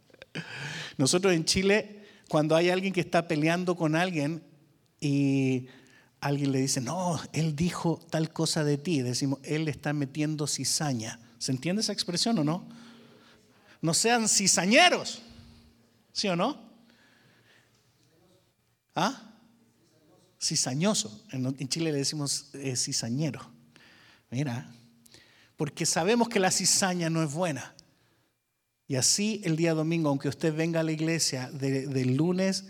Nosotros 0.98 1.32
en 1.32 1.46
Chile, 1.46 2.04
cuando 2.28 2.54
hay 2.54 2.68
alguien 2.68 2.92
que 2.92 3.00
está 3.00 3.26
peleando 3.26 3.74
con 3.74 3.96
alguien 3.96 4.42
y 5.00 5.66
alguien 6.20 6.52
le 6.52 6.58
dice, 6.58 6.82
no, 6.82 7.18
él 7.32 7.56
dijo 7.56 7.98
tal 8.10 8.34
cosa 8.34 8.64
de 8.64 8.76
ti, 8.76 9.00
decimos, 9.00 9.38
él 9.44 9.66
está 9.66 9.94
metiendo 9.94 10.46
cizaña. 10.46 11.18
¿Se 11.38 11.52
entiende 11.52 11.80
esa 11.80 11.94
expresión 11.94 12.38
o 12.38 12.44
no? 12.44 12.68
No 13.80 13.94
sean 13.94 14.28
cizañeros, 14.28 15.22
¿sí 16.12 16.28
o 16.28 16.36
no? 16.36 16.60
¿Ah? 18.94 19.22
cizañoso. 20.38 21.24
En 21.32 21.68
Chile 21.70 21.92
le 21.92 21.96
decimos 21.96 22.50
eh, 22.52 22.76
cizañero. 22.76 23.40
Mira, 24.30 24.70
porque 25.60 25.84
sabemos 25.84 26.30
que 26.30 26.40
la 26.40 26.50
cizaña 26.50 27.10
no 27.10 27.22
es 27.22 27.34
buena. 27.34 27.74
Y 28.88 28.96
así 28.96 29.42
el 29.44 29.56
día 29.56 29.74
domingo, 29.74 30.08
aunque 30.08 30.30
usted 30.30 30.56
venga 30.56 30.80
a 30.80 30.82
la 30.82 30.92
iglesia 30.92 31.50
de, 31.50 31.86
de 31.86 32.04
lunes 32.06 32.64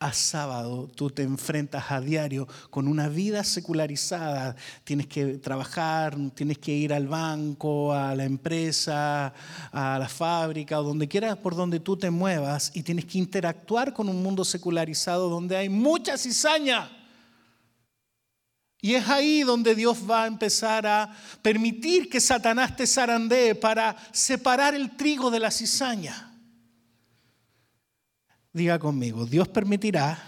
a 0.00 0.12
sábado 0.12 0.90
tú 0.96 1.10
te 1.10 1.22
enfrentas 1.22 1.92
a 1.92 2.00
diario 2.00 2.48
con 2.70 2.88
una 2.88 3.08
vida 3.08 3.44
secularizada. 3.44 4.56
Tienes 4.82 5.06
que 5.06 5.38
trabajar, 5.38 6.16
tienes 6.34 6.58
que 6.58 6.72
ir 6.72 6.92
al 6.92 7.06
banco, 7.06 7.92
a 7.92 8.16
la 8.16 8.24
empresa, 8.24 9.32
a 9.70 9.96
la 9.96 10.08
fábrica 10.08 10.80
o 10.80 10.82
donde 10.82 11.06
quieras 11.06 11.36
por 11.36 11.54
donde 11.54 11.78
tú 11.78 11.96
te 11.96 12.10
muevas 12.10 12.72
y 12.74 12.82
tienes 12.82 13.04
que 13.04 13.18
interactuar 13.18 13.94
con 13.94 14.08
un 14.08 14.20
mundo 14.24 14.44
secularizado 14.44 15.28
donde 15.28 15.56
hay 15.56 15.68
mucha 15.68 16.18
cizaña. 16.18 17.03
Y 18.84 18.96
es 18.96 19.08
ahí 19.08 19.44
donde 19.44 19.74
Dios 19.74 19.96
va 20.06 20.24
a 20.24 20.26
empezar 20.26 20.86
a 20.86 21.10
permitir 21.40 22.10
que 22.10 22.20
Satanás 22.20 22.76
te 22.76 22.86
zarandee 22.86 23.54
para 23.54 23.96
separar 24.12 24.74
el 24.74 24.94
trigo 24.94 25.30
de 25.30 25.40
la 25.40 25.50
cizaña. 25.50 26.30
Diga 28.52 28.78
conmigo, 28.78 29.24
Dios 29.24 29.48
permitirá 29.48 30.22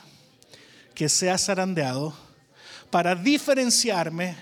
que 0.95 1.07
sea 1.11 1.37
zarandeado 1.37 2.17
para 2.89 3.15
diferenciarme 3.15 4.35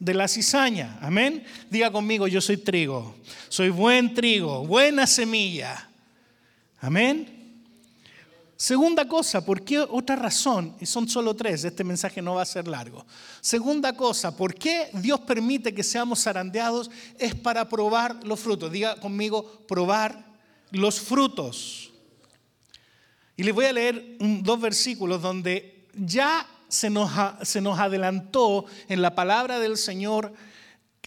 de 0.00 0.14
la 0.14 0.26
cizaña. 0.26 0.98
Amén. 1.00 1.44
Diga 1.70 1.92
conmigo, 1.92 2.26
yo 2.26 2.40
soy 2.40 2.56
trigo. 2.56 3.14
Soy 3.48 3.68
buen 3.68 4.12
trigo, 4.12 4.66
buena 4.66 5.06
semilla. 5.06 5.88
Amén. 6.80 7.41
Segunda 8.62 9.08
cosa, 9.08 9.44
¿por 9.44 9.64
qué 9.64 9.80
otra 9.80 10.14
razón? 10.14 10.76
Y 10.78 10.86
son 10.86 11.08
solo 11.08 11.34
tres, 11.34 11.64
este 11.64 11.82
mensaje 11.82 12.22
no 12.22 12.36
va 12.36 12.42
a 12.42 12.46
ser 12.46 12.68
largo. 12.68 13.04
Segunda 13.40 13.96
cosa, 13.96 14.36
¿por 14.36 14.54
qué 14.54 14.88
Dios 14.92 15.18
permite 15.22 15.74
que 15.74 15.82
seamos 15.82 16.22
zarandeados? 16.22 16.88
Es 17.18 17.34
para 17.34 17.68
probar 17.68 18.24
los 18.24 18.38
frutos. 18.38 18.70
Diga 18.70 18.94
conmigo, 19.00 19.64
probar 19.66 20.24
los 20.70 21.00
frutos. 21.00 21.90
Y 23.36 23.42
les 23.42 23.52
voy 23.52 23.64
a 23.64 23.72
leer 23.72 24.16
dos 24.20 24.60
versículos 24.60 25.20
donde 25.20 25.88
ya 25.96 26.46
se 26.68 26.88
nos, 26.88 27.10
se 27.42 27.60
nos 27.60 27.80
adelantó 27.80 28.66
en 28.88 29.02
la 29.02 29.16
palabra 29.16 29.58
del 29.58 29.76
Señor 29.76 30.32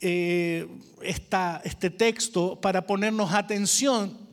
eh, 0.02 0.68
este 1.02 1.90
texto 1.90 2.60
para 2.60 2.86
ponernos 2.86 3.32
atención 3.34 4.25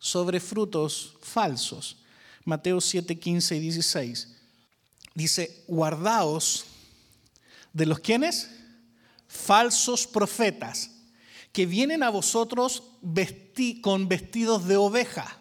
sobre 0.00 0.40
frutos 0.40 1.14
falsos. 1.22 1.98
Mateo 2.44 2.80
7, 2.80 3.16
15 3.16 3.56
y 3.56 3.60
16. 3.60 4.28
Dice, 5.14 5.62
guardaos 5.68 6.64
de 7.72 7.86
los 7.86 8.00
quienes? 8.00 8.50
Falsos 9.28 10.08
profetas, 10.08 10.90
que 11.52 11.66
vienen 11.66 12.02
a 12.02 12.10
vosotros 12.10 12.82
con 13.82 14.08
vestidos 14.08 14.66
de 14.66 14.76
oveja 14.76 15.40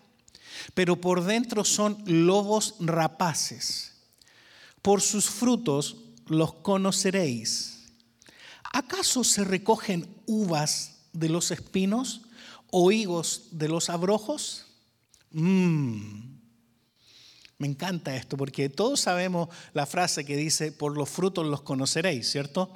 pero 0.73 0.99
por 0.99 1.23
dentro 1.23 1.63
son 1.63 2.01
lobos 2.05 2.75
rapaces. 2.79 3.93
Por 4.81 5.01
sus 5.01 5.25
frutos 5.29 5.97
los 6.27 6.53
conoceréis. 6.53 7.87
¿Acaso 8.71 9.23
se 9.23 9.43
recogen 9.43 10.07
uvas 10.25 10.99
de 11.11 11.29
los 11.29 11.51
espinos 11.51 12.21
o 12.71 12.89
de 12.89 13.67
los 13.67 13.89
abrojos? 13.89 14.65
Mm. 15.31 16.39
Me 17.57 17.67
encanta 17.67 18.15
esto 18.15 18.37
porque 18.37 18.69
todos 18.69 19.01
sabemos 19.01 19.49
la 19.73 19.85
frase 19.85 20.23
que 20.23 20.37
dice, 20.37 20.71
por 20.71 20.97
los 20.97 21.09
frutos 21.09 21.45
los 21.45 21.61
conoceréis, 21.61 22.31
¿cierto? 22.31 22.73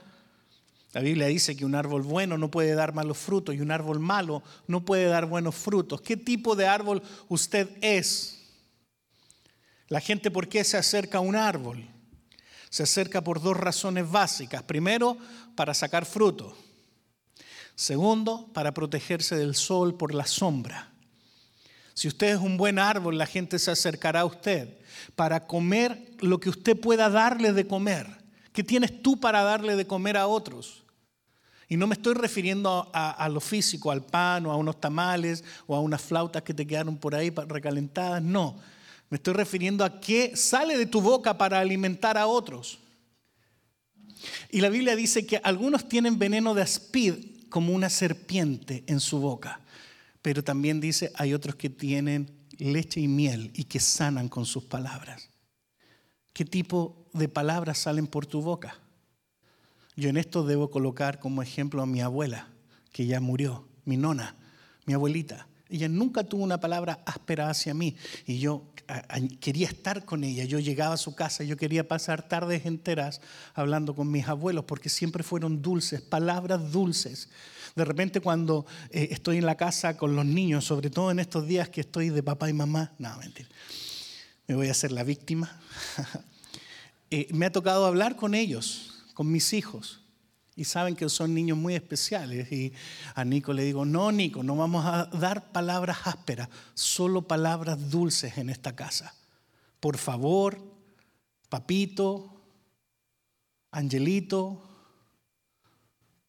La 0.92 1.02
Biblia 1.02 1.28
dice 1.28 1.56
que 1.56 1.66
un 1.66 1.74
árbol 1.74 2.04
bueno 2.04 2.38
no 2.38 2.52
puede 2.52 2.76
dar 2.76 2.94
malos 2.94 3.18
frutos 3.18 3.56
y 3.56 3.62
un 3.62 3.72
árbol 3.72 4.00
malo 4.00 4.44
no 4.68 4.86
puede 4.86 5.06
dar 5.06 5.26
buenos 5.26 5.56
frutos. 5.56 6.02
¿Qué 6.02 6.18
tipo 6.18 6.56
de 6.56 6.68
árbol 6.68 7.02
usted 7.30 7.70
es? 7.82 8.42
La 9.88 10.02
gente, 10.02 10.30
¿por 10.30 10.48
qué 10.48 10.64
se 10.64 10.78
acerca 10.78 11.20
a 11.20 11.22
un 11.22 11.36
árbol? 11.36 11.88
Se 12.70 12.84
acerca 12.84 13.24
por 13.24 13.42
dos 13.42 13.56
razones 13.58 14.10
básicas. 14.10 14.64
Primero, 14.64 15.18
para 15.56 15.74
sacar 15.74 16.06
fruto. 16.06 16.56
Segundo, 17.76 18.50
para 18.54 18.74
protegerse 18.74 19.36
del 19.36 19.56
sol 19.56 19.96
por 19.96 20.14
la 20.14 20.26
sombra. 20.26 20.92
Si 21.94 22.08
usted 22.08 22.36
es 22.36 22.40
un 22.40 22.58
buen 22.58 22.80
árbol, 22.80 23.18
la 23.18 23.26
gente 23.26 23.60
se 23.60 23.72
acercará 23.72 24.22
a 24.22 24.26
usted 24.26 24.78
para 25.16 25.46
comer 25.48 26.16
lo 26.20 26.40
que 26.40 26.50
usted 26.50 26.80
pueda 26.80 27.10
darle 27.10 27.54
de 27.54 27.68
comer. 27.68 28.08
¿Qué 28.52 28.64
tienes 28.64 29.02
tú 29.02 29.20
para 29.20 29.44
darle 29.44 29.76
de 29.76 29.88
comer 29.88 30.18
a 30.18 30.28
otros? 30.28 30.84
Y 31.68 31.78
no 31.78 31.88
me 31.88 31.96
estoy 31.96 32.14
refiriendo 32.14 32.92
a, 32.94 33.28
lo 33.30 33.40
físico, 33.40 33.90
al 33.90 34.06
pan 34.06 34.46
o 34.46 34.52
a 34.52 34.58
unos 34.58 34.80
tamales 34.80 35.44
o 35.66 35.76
a 35.76 35.80
unas 35.80 36.02
flautas 36.02 36.44
que 36.44 36.54
te 36.54 36.68
quedaron 36.68 36.98
por 36.98 37.16
ahí 37.16 37.32
recalentadas. 37.48 38.22
No, 38.22 38.60
me 39.10 39.18
estoy 39.18 39.34
refiriendo 39.34 39.84
a 39.84 40.00
qué 40.00 40.36
sale 40.36 40.78
de 40.78 40.86
tu 40.86 41.02
boca 41.02 41.38
para 41.38 41.60
alimentar 41.60 42.18
a 42.18 42.28
otros. 42.28 42.80
Y 44.52 44.62
la 44.62 44.70
Biblia 44.70 44.96
dice 44.96 45.26
que 45.26 45.38
algunos 45.44 45.90
tienen 45.90 46.20
veneno 46.20 46.54
de 46.54 46.62
aspid 46.62 47.33
como 47.54 47.72
una 47.72 47.92
serpiente 47.92 48.84
en 48.88 49.00
su 49.00 49.20
boca. 49.20 49.62
Pero 50.24 50.44
también 50.44 50.82
dice, 50.82 51.12
hay 51.14 51.36
otros 51.36 51.56
que 51.56 51.70
tienen 51.70 52.32
leche 52.58 53.00
y 53.00 53.08
miel 53.08 53.52
y 53.54 53.66
que 53.66 53.80
sanan 53.80 54.28
con 54.28 54.48
sus 54.48 54.64
palabras. 54.64 55.30
¿Qué 56.34 56.46
tipo 56.46 57.06
de 57.14 57.30
palabras 57.30 57.78
salen 57.78 58.08
por 58.08 58.26
tu 58.26 58.42
boca? 58.42 58.80
Yo 59.96 60.10
en 60.10 60.18
esto 60.18 60.44
debo 60.44 60.72
colocar 60.72 61.20
como 61.20 61.44
ejemplo 61.44 61.84
a 61.84 61.86
mi 61.86 62.02
abuela, 62.02 62.48
que 62.92 63.06
ya 63.06 63.20
murió, 63.20 63.68
mi 63.86 63.98
nona, 63.98 64.36
mi 64.88 64.96
abuelita. 64.96 65.48
Ella 65.74 65.90
nunca 65.90 66.24
tuvo 66.24 66.44
una 66.44 66.60
palabra 66.60 67.00
áspera 67.04 67.50
hacia 67.50 67.74
mí 67.74 67.96
y 68.28 68.38
yo 68.38 68.64
quería 69.40 69.66
estar 69.66 70.06
con 70.06 70.24
ella. 70.24 70.44
Yo 70.44 70.60
llegaba 70.60 70.94
a 70.94 70.98
su 70.98 71.16
casa 71.16 71.44
yo 71.44 71.58
quería 71.58 71.88
pasar 71.88 72.30
tardes 72.30 72.68
enteras 72.68 73.22
hablando 73.56 73.96
con 73.96 74.12
mis 74.12 74.28
abuelos 74.28 74.66
porque 74.66 74.88
siempre 74.88 75.24
fueron 75.24 75.64
dulces, 75.64 76.00
palabras 76.00 76.72
dulces. 76.72 77.30
De 77.76 77.84
repente 77.86 78.20
cuando 78.20 78.68
eh, 78.92 79.08
estoy 79.10 79.38
en 79.38 79.48
la 79.48 79.56
casa 79.56 79.98
con 79.98 80.16
los 80.16 80.26
niños, 80.26 80.64
sobre 80.64 80.92
todo 80.92 81.10
en 81.10 81.18
estos 81.18 81.48
días 81.48 81.70
que 81.70 81.82
estoy 81.82 82.10
de 82.12 82.22
papá 82.22 82.52
y 82.52 82.54
mamá, 82.54 82.94
no, 83.00 83.18
mentira, 83.18 83.50
me 84.46 84.54
voy 84.54 84.68
a 84.68 84.72
hacer 84.72 84.92
la 84.92 85.04
víctima. 85.04 85.60
Eh, 87.16 87.28
me 87.32 87.46
ha 87.46 87.52
tocado 87.52 87.86
hablar 87.86 88.16
con 88.16 88.34
ellos 88.34 89.06
con 89.14 89.32
mis 89.32 89.54
hijos. 89.54 90.03
Y 90.56 90.66
saben 90.66 90.96
que 90.96 91.10
son 91.10 91.34
niños 91.34 91.58
muy 91.58 91.74
especiales. 91.76 92.52
Y 92.52 92.74
a 93.16 93.26
Nico 93.26 93.54
le 93.54 93.64
digo, 93.64 93.86
no, 93.86 94.12
Nico, 94.12 94.44
no 94.44 94.56
vamos 94.56 94.86
a 94.86 95.06
dar 95.06 95.52
palabras 95.52 95.98
ásperas, 96.06 96.50
solo 96.74 97.28
palabras 97.28 97.90
dulces 97.90 98.38
en 98.38 98.50
esta 98.50 98.76
casa. 98.76 99.16
por 99.80 99.98
favor, 99.98 100.58
papito, 101.50 102.42
angelito, 103.70 104.64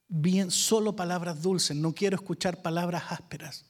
bien, 0.08 0.50
solo 0.50 0.96
palabras 0.96 1.40
dulces, 1.40 1.76
no 1.76 1.92
quiero 1.92 2.16
escuchar 2.16 2.62
palabras 2.62 3.04
ásperas, 3.10 3.64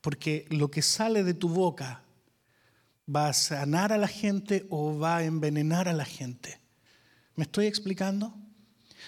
porque 0.00 0.46
lo 0.50 0.70
que 0.70 0.82
sale 0.82 1.24
de 1.24 1.32
tu 1.32 1.48
boca 1.48 2.02
va 3.08 3.28
a 3.28 3.32
sanar 3.32 3.92
a 3.92 3.98
la 3.98 4.08
gente 4.08 4.66
o 4.68 4.98
va 4.98 5.18
a 5.18 5.24
envenenar 5.24 5.88
a 5.88 5.92
la 5.92 6.04
gente. 6.04 6.60
¿Me 7.36 7.44
estoy 7.44 7.66
explicando? 7.66 8.34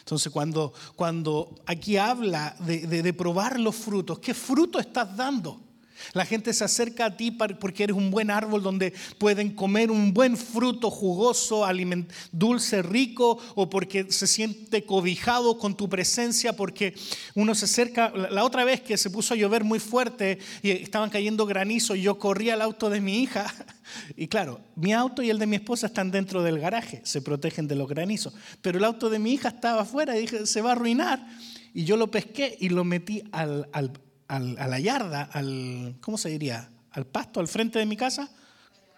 Entonces, 0.00 0.32
cuando, 0.32 0.72
cuando 0.94 1.54
aquí 1.66 1.96
habla 1.96 2.56
de, 2.60 2.86
de, 2.86 3.12
probar 3.12 3.58
los 3.58 3.74
frutos, 3.74 4.18
¿qué 4.18 4.34
fruto 4.34 4.78
estás 4.78 5.16
dando? 5.16 5.60
La 6.12 6.24
gente 6.24 6.52
se 6.52 6.64
acerca 6.64 7.06
a 7.06 7.16
ti 7.16 7.30
porque 7.30 7.84
eres 7.84 7.96
un 7.96 8.10
buen 8.10 8.30
árbol 8.30 8.62
donde 8.62 8.92
pueden 9.18 9.54
comer 9.54 9.90
un 9.90 10.12
buen 10.12 10.36
fruto 10.36 10.90
jugoso, 10.90 11.64
dulce, 12.32 12.82
rico, 12.82 13.38
o 13.54 13.68
porque 13.68 14.10
se 14.10 14.26
siente 14.26 14.84
cobijado 14.84 15.58
con 15.58 15.76
tu 15.76 15.88
presencia, 15.88 16.54
porque 16.54 16.94
uno 17.34 17.54
se 17.54 17.66
acerca. 17.66 18.10
La 18.10 18.44
otra 18.44 18.64
vez 18.64 18.80
que 18.80 18.96
se 18.96 19.10
puso 19.10 19.34
a 19.34 19.36
llover 19.36 19.64
muy 19.64 19.78
fuerte 19.78 20.38
y 20.62 20.70
estaban 20.70 21.10
cayendo 21.10 21.46
granizo, 21.46 21.94
yo 21.94 22.18
corrí 22.18 22.50
al 22.50 22.62
auto 22.62 22.90
de 22.90 23.00
mi 23.00 23.22
hija. 23.22 23.46
Y 24.16 24.26
claro, 24.26 24.60
mi 24.74 24.92
auto 24.92 25.22
y 25.22 25.30
el 25.30 25.38
de 25.38 25.46
mi 25.46 25.56
esposa 25.56 25.86
están 25.86 26.10
dentro 26.10 26.42
del 26.42 26.58
garaje, 26.58 27.00
se 27.04 27.22
protegen 27.22 27.68
de 27.68 27.76
los 27.76 27.88
granizos. 27.88 28.34
Pero 28.60 28.78
el 28.78 28.84
auto 28.84 29.08
de 29.08 29.20
mi 29.20 29.32
hija 29.32 29.48
estaba 29.48 29.82
afuera 29.82 30.16
y 30.16 30.22
dije, 30.22 30.44
se 30.44 30.60
va 30.60 30.70
a 30.70 30.72
arruinar. 30.72 31.24
Y 31.72 31.84
yo 31.84 31.96
lo 31.96 32.10
pesqué 32.10 32.56
y 32.58 32.68
lo 32.68 32.82
metí 32.84 33.22
al 33.30 33.68
a 34.28 34.38
la 34.38 34.80
yarda, 34.80 35.22
al, 35.22 35.96
¿cómo 36.00 36.18
se 36.18 36.28
diría? 36.28 36.70
Al 36.90 37.06
pasto, 37.06 37.40
al 37.40 37.48
frente 37.48 37.78
de 37.78 37.86
mi 37.86 37.96
casa, 37.96 38.30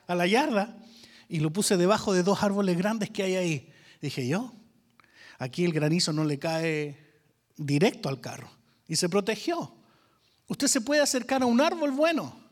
a 0.06 0.14
la 0.14 0.26
yarda, 0.26 0.76
y 1.28 1.40
lo 1.40 1.52
puse 1.52 1.76
debajo 1.76 2.12
de 2.12 2.22
dos 2.22 2.42
árboles 2.42 2.76
grandes 2.78 3.10
que 3.10 3.22
hay 3.22 3.36
ahí. 3.36 3.72
Dije 4.00 4.26
yo, 4.26 4.52
aquí 5.38 5.64
el 5.64 5.72
granizo 5.72 6.12
no 6.12 6.24
le 6.24 6.38
cae 6.38 6.96
directo 7.56 8.08
al 8.08 8.20
carro. 8.20 8.50
Y 8.86 8.96
se 8.96 9.08
protegió. 9.08 9.74
Usted 10.46 10.66
se 10.66 10.80
puede 10.80 11.02
acercar 11.02 11.42
a 11.42 11.46
un 11.46 11.60
árbol 11.60 11.90
bueno. 11.90 12.48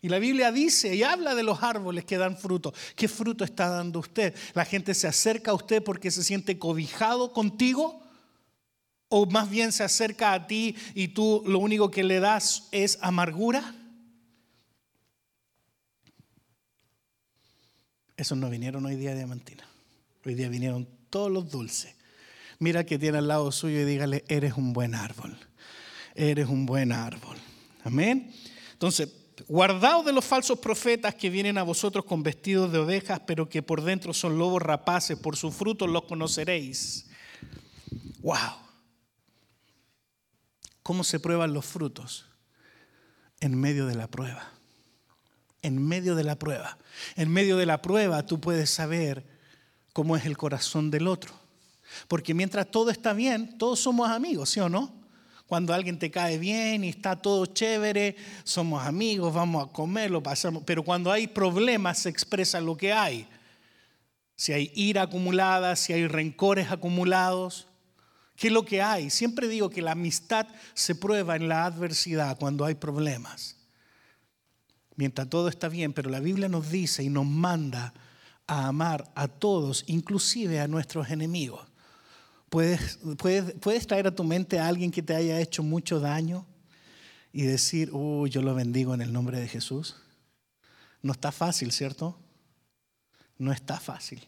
Y 0.00 0.08
la 0.08 0.18
Biblia 0.18 0.52
dice 0.52 0.94
y 0.94 1.02
habla 1.02 1.34
de 1.34 1.42
los 1.42 1.62
árboles 1.62 2.04
que 2.04 2.18
dan 2.18 2.36
fruto. 2.36 2.72
¿Qué 2.96 3.08
fruto 3.08 3.44
está 3.44 3.68
dando 3.68 4.00
usted? 4.00 4.34
La 4.54 4.64
gente 4.64 4.94
se 4.94 5.06
acerca 5.06 5.50
a 5.52 5.54
usted 5.54 5.82
porque 5.82 6.10
se 6.10 6.22
siente 6.22 6.58
cobijado 6.58 7.32
contigo 7.32 8.00
¿O 9.08 9.26
más 9.26 9.48
bien 9.48 9.72
se 9.72 9.84
acerca 9.84 10.34
a 10.34 10.46
ti 10.46 10.76
y 10.94 11.08
tú 11.08 11.42
lo 11.46 11.58
único 11.58 11.90
que 11.90 12.04
le 12.04 12.20
das 12.20 12.68
es 12.72 12.98
amargura? 13.00 13.74
Esos 18.16 18.36
no 18.36 18.50
vinieron 18.50 18.84
hoy 18.84 18.96
día, 18.96 19.14
Diamantina. 19.14 19.64
Hoy 20.26 20.34
día 20.34 20.48
vinieron 20.48 20.86
todos 21.08 21.30
los 21.30 21.50
dulces. 21.50 21.94
Mira 22.58 22.84
que 22.84 22.98
tiene 22.98 23.18
al 23.18 23.28
lado 23.28 23.52
suyo 23.52 23.80
y 23.80 23.84
dígale, 23.84 24.24
eres 24.28 24.54
un 24.54 24.72
buen 24.72 24.94
árbol. 24.94 25.38
Eres 26.14 26.48
un 26.48 26.66
buen 26.66 26.90
árbol. 26.92 27.36
Amén. 27.84 28.34
Entonces, 28.72 29.08
guardaos 29.46 30.04
de 30.04 30.12
los 30.12 30.24
falsos 30.24 30.58
profetas 30.58 31.14
que 31.14 31.30
vienen 31.30 31.56
a 31.56 31.62
vosotros 31.62 32.04
con 32.04 32.22
vestidos 32.24 32.72
de 32.72 32.78
ovejas, 32.78 33.20
pero 33.26 33.48
que 33.48 33.62
por 33.62 33.82
dentro 33.82 34.12
son 34.12 34.36
lobos 34.36 34.60
rapaces. 34.60 35.16
Por 35.16 35.36
sus 35.36 35.54
frutos 35.54 35.88
los 35.88 36.02
conoceréis. 36.02 37.06
Wow. 38.20 38.67
¿Cómo 40.88 41.04
se 41.04 41.20
prueban 41.20 41.52
los 41.52 41.66
frutos? 41.66 42.24
En 43.40 43.54
medio 43.60 43.84
de 43.84 43.94
la 43.94 44.06
prueba. 44.06 44.48
En 45.60 45.86
medio 45.86 46.14
de 46.14 46.24
la 46.24 46.38
prueba. 46.38 46.78
En 47.14 47.30
medio 47.30 47.58
de 47.58 47.66
la 47.66 47.82
prueba 47.82 48.24
tú 48.24 48.40
puedes 48.40 48.70
saber 48.70 49.22
cómo 49.92 50.16
es 50.16 50.24
el 50.24 50.38
corazón 50.38 50.90
del 50.90 51.06
otro. 51.06 51.34
Porque 52.08 52.32
mientras 52.32 52.70
todo 52.70 52.88
está 52.88 53.12
bien, 53.12 53.58
todos 53.58 53.80
somos 53.80 54.08
amigos, 54.08 54.48
¿sí 54.48 54.60
o 54.60 54.70
no? 54.70 54.90
Cuando 55.46 55.74
alguien 55.74 55.98
te 55.98 56.10
cae 56.10 56.38
bien 56.38 56.82
y 56.84 56.88
está 56.88 57.16
todo 57.16 57.44
chévere, 57.44 58.16
somos 58.42 58.82
amigos, 58.86 59.34
vamos 59.34 59.68
a 59.68 59.70
comer, 59.70 60.10
lo 60.10 60.22
pasamos. 60.22 60.62
Pero 60.64 60.82
cuando 60.82 61.12
hay 61.12 61.26
problemas 61.26 61.98
se 61.98 62.08
expresa 62.08 62.62
lo 62.62 62.78
que 62.78 62.94
hay. 62.94 63.28
Si 64.36 64.54
hay 64.54 64.72
ira 64.74 65.02
acumulada, 65.02 65.76
si 65.76 65.92
hay 65.92 66.06
rencores 66.08 66.70
acumulados, 66.70 67.67
¿Qué 68.38 68.46
es 68.46 68.52
lo 68.52 68.64
que 68.64 68.80
hay? 68.80 69.10
Siempre 69.10 69.48
digo 69.48 69.68
que 69.68 69.82
la 69.82 69.92
amistad 69.92 70.46
se 70.72 70.94
prueba 70.94 71.34
en 71.34 71.48
la 71.48 71.64
adversidad, 71.64 72.38
cuando 72.38 72.64
hay 72.64 72.76
problemas. 72.76 73.56
Mientras 74.94 75.28
todo 75.28 75.48
está 75.48 75.68
bien, 75.68 75.92
pero 75.92 76.08
la 76.08 76.20
Biblia 76.20 76.48
nos 76.48 76.70
dice 76.70 77.02
y 77.02 77.08
nos 77.08 77.26
manda 77.26 77.92
a 78.46 78.68
amar 78.68 79.10
a 79.16 79.26
todos, 79.26 79.82
inclusive 79.88 80.60
a 80.60 80.68
nuestros 80.68 81.10
enemigos. 81.10 81.66
¿Puedes, 82.48 83.00
puedes, 83.18 83.54
puedes 83.54 83.88
traer 83.88 84.06
a 84.06 84.14
tu 84.14 84.22
mente 84.22 84.60
a 84.60 84.68
alguien 84.68 84.92
que 84.92 85.02
te 85.02 85.16
haya 85.16 85.40
hecho 85.40 85.64
mucho 85.64 85.98
daño 85.98 86.46
y 87.32 87.42
decir, 87.42 87.90
oh, 87.92 88.28
yo 88.28 88.40
lo 88.40 88.54
bendigo 88.54 88.94
en 88.94 89.00
el 89.00 89.12
nombre 89.12 89.40
de 89.40 89.48
Jesús? 89.48 89.96
No 91.02 91.10
está 91.10 91.32
fácil, 91.32 91.72
¿cierto? 91.72 92.16
No 93.36 93.50
está 93.50 93.80
fácil. 93.80 94.24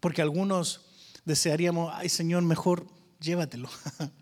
Porque 0.00 0.22
algunos 0.22 0.89
desearíamos, 1.24 1.92
ay 1.94 2.08
Señor, 2.08 2.42
mejor 2.42 2.86
llévatelo. 3.20 3.68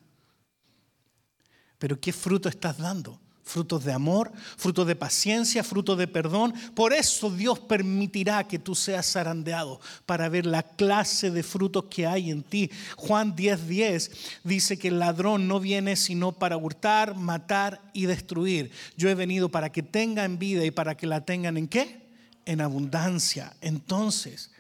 Pero 1.79 2.01
¿qué 2.01 2.13
fruto 2.13 2.49
estás 2.49 2.79
dando? 2.79 3.21
Frutos 3.45 3.83
de 3.85 3.93
amor, 3.95 4.31
frutos 4.59 4.87
de 4.87 4.95
paciencia, 4.95 5.65
frutos 5.65 5.97
de 5.97 6.07
perdón. 6.07 6.53
Por 6.75 6.93
eso 6.93 7.31
Dios 7.31 7.59
permitirá 7.59 8.47
que 8.47 8.59
tú 8.59 8.75
seas 8.75 9.11
zarandeado 9.11 9.81
para 10.05 10.29
ver 10.29 10.45
la 10.45 10.63
clase 10.63 11.31
de 11.31 11.43
frutos 11.43 11.85
que 11.89 12.07
hay 12.07 12.31
en 12.31 12.43
ti. 12.43 12.71
Juan 12.97 13.35
10:10 13.35 13.57
10 13.67 14.11
dice 14.45 14.79
que 14.79 14.89
el 14.89 14.99
ladrón 14.99 15.49
no 15.49 15.61
viene 15.61 15.97
sino 15.97 16.33
para 16.33 16.59
hurtar, 16.59 17.15
matar 17.15 17.81
y 17.95 18.05
destruir. 18.05 18.71
Yo 18.99 19.09
he 19.09 19.15
venido 19.15 19.49
para 19.49 19.73
que 19.73 19.83
tengan 19.83 20.39
vida 20.39 20.67
y 20.67 20.71
para 20.71 20.95
que 20.95 21.07
la 21.07 21.25
tengan 21.25 21.57
en 21.57 21.69
qué? 21.69 22.03
En 22.45 22.61
abundancia. 22.61 23.57
Entonces, 23.63 24.51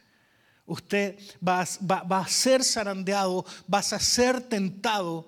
usted 0.68 1.18
va, 1.46 1.62
a 1.62 2.28
ser 2.28 2.62
zarandeado, 2.62 3.44
vas 3.66 3.92
a 3.92 3.98
ser 3.98 4.40
tentado, 4.40 5.26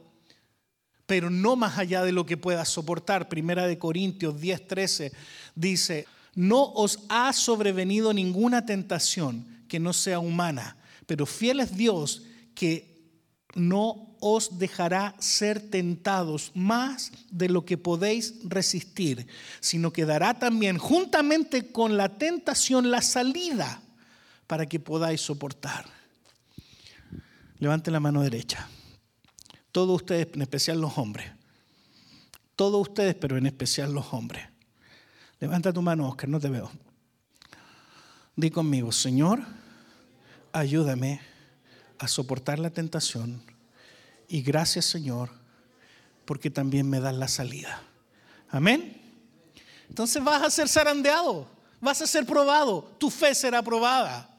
pero 1.07 1.31
no 1.31 1.57
más 1.57 1.79
allá 1.79 2.05
de 2.05 2.13
lo 2.13 2.25
que 2.25 2.37
pueda 2.37 2.65
soportar. 2.65 3.29
Primera 3.29 3.67
de 3.67 3.79
Corintios 3.79 4.37
10:13 4.37 5.13
dice, 5.57 6.07
no 6.35 6.73
os 6.73 7.01
ha 7.09 7.33
sobrevenido 7.33 8.13
ninguna 8.13 8.65
tentación 8.65 9.65
que 9.67 9.81
no 9.81 9.93
sea 9.93 10.21
humana, 10.21 10.77
pero 11.07 11.27
fiel 11.27 11.61
es 11.61 11.77
Dios 11.77 12.23
que 12.55 12.91
no 13.55 14.17
os 14.21 14.59
dejará 14.59 15.17
ser 15.19 15.71
tentados 15.71 16.53
más 16.55 17.11
de 17.31 17.49
lo 17.49 17.65
que 17.65 17.79
podéis 17.79 18.35
resistir, 18.45 19.27
sino 19.61 19.93
que 19.93 20.05
dará 20.05 20.39
también 20.39 20.77
juntamente 20.77 21.73
con 21.73 21.97
la 21.97 22.19
tentación 22.19 22.91
la 22.91 23.01
salida 23.01 23.83
para 24.51 24.67
que 24.67 24.81
podáis 24.81 25.21
soportar. 25.21 25.85
Levante 27.61 27.89
la 27.93 28.01
mano 28.01 28.21
derecha. 28.21 28.67
Todos 29.71 30.03
ustedes, 30.03 30.27
en 30.35 30.43
especial 30.43 30.81
los 30.81 30.99
hombres. 30.99 31.31
Todos 32.57 32.81
ustedes, 32.89 33.15
pero 33.15 33.37
en 33.39 33.47
especial 33.47 33.93
los 33.93 34.13
hombres. 34.13 34.49
Levanta 35.39 35.73
tu 35.73 35.83
mano, 35.83 36.09
Oscar, 36.09 36.29
no 36.29 36.41
te 36.41 36.49
veo. 36.49 36.69
Di 38.35 38.51
conmigo, 38.51 38.91
Señor, 38.91 39.41
ayúdame 40.51 41.21
a 42.01 42.09
soportar 42.09 42.59
la 42.59 42.71
tentación 42.71 43.41
y 44.27 44.43
gracias, 44.43 44.85
Señor, 44.85 45.31
porque 46.25 46.51
también 46.51 46.91
me 46.91 46.99
das 46.99 47.15
la 47.15 47.29
salida. 47.29 47.85
Amén. 48.49 49.01
Entonces 49.89 50.25
vas 50.25 50.43
a 50.43 50.51
ser 50.51 50.69
zarandeado, 50.69 51.49
vas 51.81 52.03
a 52.03 52.07
ser 52.09 52.27
probado, 52.27 52.97
tu 52.99 53.11
fe 53.11 53.33
será 53.33 53.63
probada. 53.63 54.30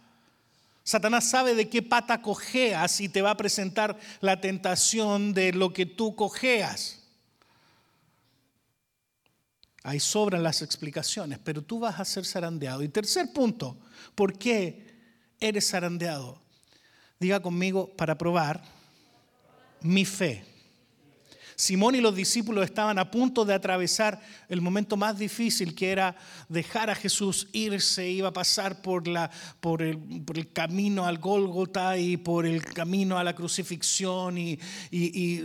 Satanás 0.84 1.30
sabe 1.30 1.54
de 1.54 1.70
qué 1.70 1.82
pata 1.82 2.22
cojeas 2.22 3.00
y 3.02 3.10
te 3.10 3.22
va 3.22 3.32
a 3.32 3.38
presentar 3.38 3.98
la 4.20 4.42
tentación 4.42 5.34
de 5.34 5.54
lo 5.54 5.74
que 5.74 5.86
tú 5.86 6.16
cojeas. 6.16 7.02
Ahí 9.84 10.00
sobran 10.00 10.44
las 10.44 10.62
explicaciones, 10.62 11.40
pero 11.40 11.62
tú 11.64 11.80
vas 11.80 12.00
a 12.00 12.06
ser 12.06 12.26
zarandeado. 12.26 12.84
Y 12.84 12.90
tercer 12.90 13.32
punto, 13.34 13.78
¿por 14.16 14.38
qué 14.38 14.86
eres 15.40 15.70
zarandeado? 15.70 16.40
Diga 17.20 17.40
conmigo, 17.40 17.96
para 17.96 18.18
probar 18.18 18.64
mi 19.82 20.06
fe. 20.06 20.51
Simón 21.62 21.94
y 21.94 22.02
los 22.02 22.16
discípulos 22.16 22.66
estaban 22.66 22.98
a 22.98 23.12
punto 23.12 23.46
de 23.46 23.54
atravesar 23.54 24.20
el 24.50 24.62
momento 24.62 24.98
más 24.98 25.20
difícil 25.20 25.76
que 25.76 25.92
era 25.92 26.16
dejar 26.50 26.90
a 26.90 26.96
Jesús 26.96 27.50
irse, 27.54 28.10
iba 28.10 28.30
a 28.30 28.34
pasar 28.34 28.82
por, 28.82 29.08
la, 29.08 29.30
por, 29.60 29.84
el, 29.84 30.00
camino 30.52 31.06
al 31.06 31.20
Gólgota 31.20 32.00
y 32.00 32.18
por 32.18 32.48
el 32.48 32.64
camino 32.64 33.20
a 33.20 33.24
la 33.24 33.36
crucifixión. 33.36 34.40
Y, 34.40 34.58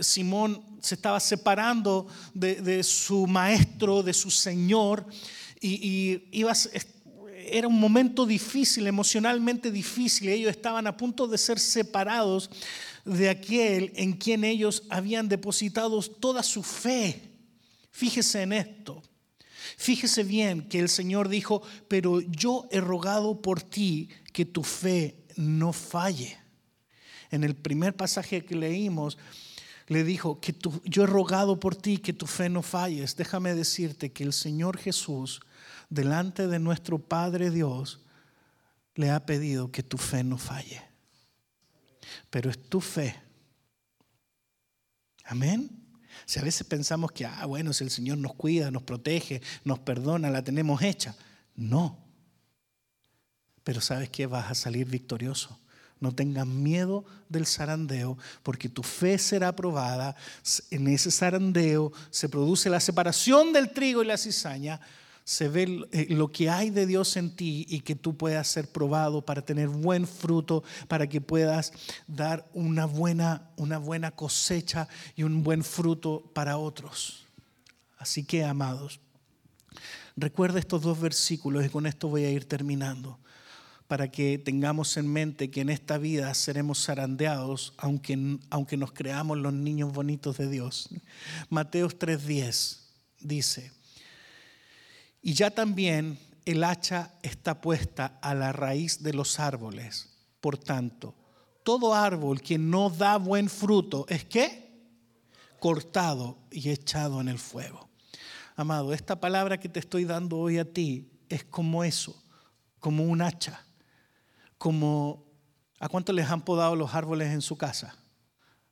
Simón 0.01 0.59
se 0.81 0.95
estaba 0.95 1.19
separando 1.19 2.07
de, 2.33 2.83
su 2.83 3.27
maestro, 3.27 4.01
de 4.01 4.13
su 4.13 4.31
Señor 4.31 5.05
y, 5.61 6.23
iba 6.31 6.51
era 7.51 7.67
un 7.67 7.79
momento 7.79 8.25
difícil, 8.25 8.87
emocionalmente 8.87 9.71
difícil. 9.71 10.29
Ellos 10.29 10.51
estaban 10.51 10.87
a 10.87 10.97
punto 10.97 11.27
de 11.27 11.37
ser 11.37 11.59
separados 11.59 12.49
de 13.05 13.29
aquel 13.29 13.91
en 13.95 14.13
quien 14.13 14.43
ellos 14.43 14.83
habían 14.89 15.29
depositado 15.29 16.01
toda 16.01 16.43
su 16.43 16.63
fe. 16.63 17.21
Fíjese 17.91 18.43
en 18.43 18.53
esto. 18.53 19.01
Fíjese 19.77 20.23
bien 20.23 20.67
que 20.67 20.79
el 20.79 20.89
Señor 20.89 21.29
dijo, 21.29 21.61
pero 21.87 22.21
yo 22.21 22.67
he 22.71 22.79
rogado 22.79 23.41
por 23.41 23.61
ti 23.61 24.09
que 24.33 24.45
tu 24.45 24.63
fe 24.63 25.25
no 25.35 25.73
falle. 25.73 26.37
En 27.31 27.43
el 27.43 27.55
primer 27.55 27.95
pasaje 27.95 28.45
que 28.45 28.55
leímos, 28.55 29.17
le 29.87 30.03
dijo, 30.03 30.39
que 30.39 30.55
yo 30.83 31.03
he 31.03 31.07
rogado 31.07 31.59
por 31.59 31.75
ti 31.75 31.97
que 31.97 32.13
tu 32.13 32.27
fe 32.27 32.49
no 32.49 32.61
falles. 32.61 33.15
Déjame 33.15 33.55
decirte 33.55 34.11
que 34.11 34.23
el 34.23 34.33
Señor 34.33 34.77
Jesús, 34.77 35.41
delante 35.89 36.47
de 36.47 36.59
nuestro 36.59 36.99
Padre 36.99 37.51
Dios, 37.51 38.01
le 38.95 39.11
ha 39.11 39.25
pedido 39.25 39.71
que 39.71 39.83
tu 39.83 39.97
fe 39.97 40.23
no 40.23 40.37
falle. 40.37 40.81
Pero 42.29 42.49
es 42.49 42.69
tu 42.69 42.81
fe. 42.81 43.15
Amén. 45.25 45.69
Si 46.25 46.39
a 46.39 46.43
veces 46.43 46.65
pensamos 46.65 47.11
que, 47.11 47.25
ah, 47.25 47.45
bueno, 47.45 47.73
si 47.73 47.83
el 47.83 47.91
Señor 47.91 48.17
nos 48.17 48.33
cuida, 48.33 48.71
nos 48.71 48.83
protege, 48.83 49.41
nos 49.63 49.79
perdona, 49.79 50.29
la 50.29 50.43
tenemos 50.43 50.81
hecha. 50.81 51.15
No. 51.55 51.97
Pero 53.63 53.81
sabes 53.81 54.09
que 54.09 54.25
vas 54.25 54.49
a 54.49 54.55
salir 54.55 54.87
victorioso. 54.87 55.59
No 55.99 56.13
tengas 56.13 56.45
miedo 56.45 57.05
del 57.27 57.45
zarandeo, 57.45 58.17
porque 58.43 58.69
tu 58.69 58.83
fe 58.83 59.17
será 59.17 59.55
probada. 59.55 60.15
En 60.69 60.87
ese 60.87 61.11
zarandeo 61.11 61.91
se 62.09 62.29
produce 62.29 62.69
la 62.69 62.79
separación 62.79 63.51
del 63.51 63.71
trigo 63.71 64.03
y 64.03 64.07
la 64.07 64.17
cizaña. 64.17 64.79
Se 65.27 65.49
ve 65.49 65.85
eh, 65.91 66.07
lo 66.11 66.31
que 66.31 66.49
hay 66.49 66.69
de 66.69 66.85
Dios 66.85 67.17
en 67.17 67.35
ti 67.35 67.65
y 67.67 67.81
que 67.81 67.95
tú 67.95 68.15
puedas 68.15 68.47
ser 68.47 68.71
probado 68.71 69.25
para 69.25 69.41
tener 69.41 69.67
buen 69.67 70.07
fruto, 70.07 70.63
para 70.87 71.07
que 71.07 71.19
puedas 71.19 71.73
dar 72.07 72.47
una 72.53 72.85
buena, 72.85 73.51
una 73.57 73.77
buena 73.77 74.11
cosecha 74.11 74.87
y 75.17 75.23
un 75.23 75.43
buen 75.43 75.65
fruto 75.65 76.31
para 76.33 76.57
otros. 76.57 77.25
Así 77.97 78.23
que, 78.23 78.45
amados, 78.45 79.01
recuerda 80.15 80.59
estos 80.59 80.81
dos 80.81 80.97
versículos 80.97 81.65
y 81.65 81.69
con 81.69 81.87
esto 81.87 82.07
voy 82.07 82.23
a 82.23 82.31
ir 82.31 82.45
terminando 82.45 83.19
para 83.89 84.09
que 84.09 84.37
tengamos 84.37 84.95
en 84.95 85.11
mente 85.11 85.51
que 85.51 85.59
en 85.59 85.69
esta 85.69 85.97
vida 85.97 86.33
seremos 86.35 86.85
zarandeados, 86.85 87.73
aunque, 87.75 88.39
aunque 88.49 88.77
nos 88.77 88.93
creamos 88.93 89.37
los 89.39 89.51
niños 89.51 89.91
bonitos 89.91 90.37
de 90.37 90.49
Dios. 90.49 90.87
Mateo 91.49 91.89
3:10 91.89 92.79
dice, 93.19 93.76
y 95.27 95.33
ya 95.33 95.51
también 95.51 96.17
el 96.45 96.63
hacha 96.63 97.11
está 97.21 97.59
puesta 97.59 98.17
a 98.21 98.33
la 98.33 98.53
raíz 98.53 99.03
de 99.03 99.11
los 99.11 99.41
árboles. 99.41 100.07
Por 100.39 100.57
tanto, 100.57 101.15
todo 101.63 101.93
árbol 101.93 102.39
que 102.39 102.57
no 102.57 102.89
da 102.89 103.17
buen 103.17 103.49
fruto 103.49 104.05
es 104.07 104.23
que 104.23 104.71
cortado 105.59 106.37
y 106.49 106.69
echado 106.69 107.19
en 107.19 107.27
el 107.27 107.39
fuego. 107.39 107.89
Amado, 108.55 108.93
esta 108.93 109.19
palabra 109.19 109.59
que 109.59 109.67
te 109.67 109.81
estoy 109.81 110.05
dando 110.05 110.37
hoy 110.37 110.59
a 110.59 110.63
ti 110.63 111.11
es 111.27 111.43
como 111.43 111.83
eso, 111.83 112.23
como 112.79 113.03
un 113.03 113.21
hacha 113.21 113.65
como, 114.57 115.25
¿a 115.77 115.89
cuánto 115.89 116.13
les 116.13 116.29
han 116.29 116.39
podado 116.39 116.73
los 116.77 116.95
árboles 116.95 117.33
en 117.33 117.41
su 117.41 117.57
casa? 117.57 117.97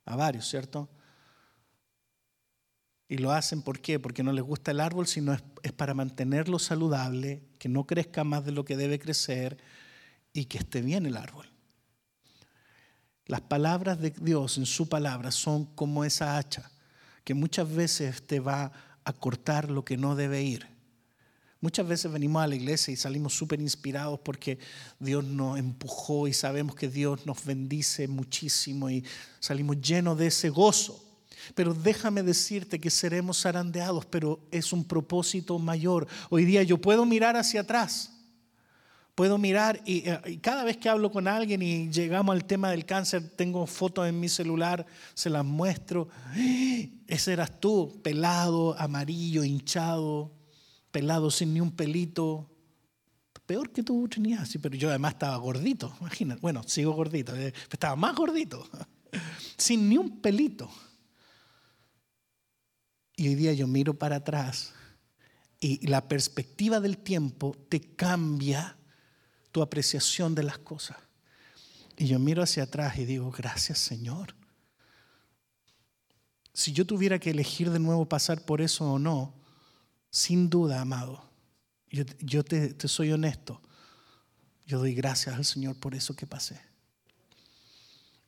A 0.06 0.16
varios, 0.16 0.48
¿cierto? 0.48 0.88
Y 3.08 3.18
lo 3.18 3.32
hacen 3.32 3.62
¿por 3.62 3.80
qué? 3.80 3.98
Porque 4.00 4.22
no 4.22 4.32
les 4.32 4.44
gusta 4.44 4.72
el 4.72 4.80
árbol, 4.80 5.06
sino 5.06 5.32
es, 5.32 5.42
es, 5.62 5.72
para 5.72 5.94
mantenerlo 5.94 6.58
saludable, 6.58 7.42
que 7.58 7.68
no 7.68 7.86
crezca 7.86 8.24
más 8.24 8.44
de 8.44 8.52
lo 8.52 8.64
que 8.64 8.76
debe 8.76 8.98
crecer 8.98 9.58
y 10.32 10.46
que 10.46 10.58
esté 10.58 10.82
bien 10.82 11.06
el 11.06 11.16
árbol. 11.16 11.46
Las 13.26 13.40
palabras 13.40 14.00
de 14.00 14.10
Dios 14.10 14.58
en 14.58 14.66
su 14.66 14.88
palabra 14.88 15.30
son 15.30 15.66
como 15.74 16.04
esa 16.04 16.36
hacha, 16.38 16.70
que 17.24 17.34
muchas 17.34 17.72
veces 17.72 18.26
te 18.26 18.40
va 18.40 18.72
a 19.04 19.12
cortar 19.12 19.70
lo 19.70 19.84
que 19.84 19.96
no 19.96 20.14
debe 20.14 20.42
ir. 20.42 20.76
Muchas 21.60 21.88
veces 21.88 22.12
venimos 22.12 22.42
a 22.42 22.46
la 22.46 22.54
iglesia 22.54 22.92
y 22.92 22.96
salimos 22.96 23.34
súper 23.34 23.60
inspirados 23.60 24.20
porque 24.20 24.58
Dios 25.00 25.24
nos 25.24 25.58
empujó 25.58 26.28
y 26.28 26.32
sabemos 26.32 26.76
que 26.76 26.88
Dios 26.88 27.24
nos 27.26 27.44
bendice 27.44 28.06
muchísimo 28.06 28.90
y 28.90 29.04
salimos 29.40 29.80
llenos 29.80 30.18
de 30.18 30.26
ese 30.26 30.50
gozo. 30.50 31.02
Pero 31.54 31.74
déjame 31.74 32.22
decirte 32.22 32.80
que 32.80 32.90
seremos 32.90 33.42
zarandeados, 33.42 34.06
pero 34.06 34.40
es 34.50 34.72
un 34.72 34.84
propósito 34.84 35.58
mayor. 35.58 36.06
Hoy 36.30 36.44
día 36.44 36.62
yo 36.62 36.78
puedo 36.78 37.04
mirar 37.04 37.36
hacia 37.36 37.62
atrás. 37.62 38.12
Puedo 39.16 39.38
mirar 39.38 39.80
y, 39.86 40.06
eh, 40.06 40.38
cada 40.42 40.62
vez 40.62 40.76
que 40.76 40.90
hablo 40.90 41.10
con 41.10 41.26
alguien 41.26 41.62
y 41.62 41.90
llegamos 41.90 42.34
al 42.34 42.44
tema 42.44 42.70
del 42.70 42.84
cáncer, 42.84 43.30
tengo 43.34 43.66
fotos 43.66 44.06
en 44.06 44.20
mi 44.20 44.28
celular, 44.28 44.84
se 45.14 45.30
las 45.30 45.42
muestro. 45.42 46.08
Ese 47.06 47.32
eras 47.32 47.58
tú, 47.58 47.98
pelado, 48.02 48.78
amarillo, 48.78 49.42
hinchado, 49.42 50.32
pelado 50.90 51.30
sin 51.30 51.54
ni 51.54 51.62
un 51.62 51.70
pelito. 51.70 52.50
Peor 53.46 53.70
que 53.70 53.82
tú 53.82 54.06
tenías, 54.06 54.50
sí, 54.50 54.58
pero 54.58 54.76
yo 54.76 54.90
además 54.90 55.14
estaba 55.14 55.36
gordito, 55.38 55.94
imagínate. 56.00 56.40
Bueno, 56.42 56.62
sigo 56.66 56.92
gordito, 56.92 57.34
eh, 57.34 57.54
estaba 57.70 57.96
más 57.96 58.14
gordito, 58.14 58.68
sin 59.56 59.88
ni 59.88 59.96
un 59.96 60.20
pelito. 60.20 60.68
Y 63.16 63.28
hoy 63.28 63.34
día 63.34 63.54
yo 63.54 63.66
miro 63.66 63.94
para 63.94 64.16
atrás 64.16 64.74
y 65.58 65.86
la 65.86 66.06
perspectiva 66.06 66.80
del 66.80 66.98
tiempo 66.98 67.56
te 67.68 67.80
cambia 67.80 68.76
tu 69.52 69.62
apreciación 69.62 70.34
de 70.34 70.42
las 70.42 70.58
cosas. 70.58 70.98
Y 71.96 72.06
yo 72.06 72.18
miro 72.18 72.42
hacia 72.42 72.64
atrás 72.64 72.98
y 72.98 73.06
digo, 73.06 73.30
gracias 73.30 73.78
Señor. 73.78 74.34
Si 76.52 76.72
yo 76.72 76.86
tuviera 76.86 77.18
que 77.18 77.30
elegir 77.30 77.70
de 77.70 77.78
nuevo 77.78 78.06
pasar 78.06 78.44
por 78.44 78.60
eso 78.60 78.92
o 78.92 78.98
no, 78.98 79.34
sin 80.10 80.50
duda, 80.50 80.80
amado, 80.82 81.30
yo, 81.90 82.44
te, 82.44 82.74
te 82.74 82.88
soy 82.88 83.12
honesto. 83.12 83.62
Yo 84.66 84.78
doy 84.78 84.94
gracias 84.94 85.36
al 85.36 85.44
Señor 85.44 85.76
por 85.76 85.94
eso 85.94 86.14
que 86.14 86.26
pasé. 86.26 86.60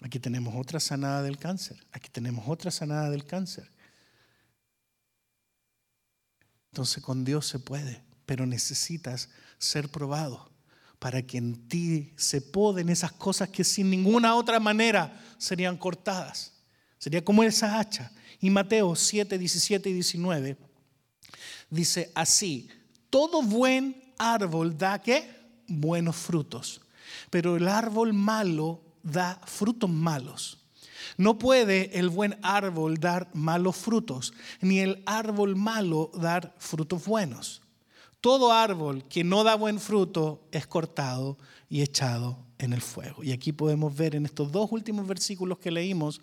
Aquí 0.01 0.19
tenemos 0.19 0.55
otra 0.57 0.81
sanada 0.81 1.23
del 1.23 1.39
cáncer. 1.39 1.77
Aquí 1.93 2.09
tenemos 2.09 2.49
otra 2.49 2.71
sanada 2.71 3.11
del 3.11 3.25
cáncer. 3.25 3.71
Entonces 6.79 7.03
con 7.03 7.25
Dios 7.25 7.45
se 7.45 7.59
puede, 7.59 8.05
pero 8.25 8.47
necesitas 8.47 9.31
ser 9.59 9.89
probado 9.89 10.49
para 11.01 11.23
que 11.23 11.37
en 11.37 11.67
ti 11.67 12.13
se 12.15 12.41
poden 12.41 12.89
esas 12.89 13.11
cosas 13.11 13.49
que 13.49 13.65
sin 13.65 13.91
ninguna 13.91 14.37
otra 14.37 14.61
manera 14.61 15.21
serían 15.39 15.77
cortadas. 15.77 16.53
Sería 16.97 17.25
como 17.25 17.43
esa 17.43 17.81
hacha. 17.81 18.13
Y 18.41 18.49
Mateo 18.49 18.95
7, 18.95 19.37
17 19.39 19.91
y 19.91 19.93
19 19.93 20.57
Dice 21.69 22.13
así, 22.15 22.69
todo 23.11 23.43
buen 23.43 24.15
árbol 24.17 24.79
da 24.79 25.03
qué? 25.03 25.29
Buenos 25.67 26.15
frutos, 26.15 26.81
pero 27.29 27.57
el 27.57 27.67
árbol 27.67 28.13
malo 28.13 28.85
da 29.03 29.41
frutos 29.47 29.91
malos. 29.91 30.61
No 31.17 31.39
puede 31.39 31.99
el 31.99 32.09
buen 32.09 32.39
árbol 32.43 32.99
dar 32.99 33.29
malos 33.35 33.77
frutos, 33.77 34.33
ni 34.61 34.81
el 34.81 35.03
árbol 35.07 35.57
malo 35.57 36.11
dar 36.15 36.55
frutos 36.59 37.05
buenos. 37.05 37.63
Todo 38.21 38.53
árbol 38.53 39.05
que 39.09 39.25
no 39.25 39.45
da 39.45 39.55
buen 39.55 39.79
fruto 39.79 40.43
es 40.51 40.67
cortado 40.67 41.39
y 41.69 41.83
echado 41.83 42.39
en 42.59 42.73
el 42.73 42.83
fuego. 42.83 43.23
Y 43.23 43.33
aquí 43.33 43.53
podemos 43.53 43.95
ver 43.97 44.15
en 44.15 44.27
estos 44.27 44.51
dos 44.51 44.71
últimos 44.73 45.07
versículos 45.07 45.59
que 45.59 45.71
leímos 45.71 46.21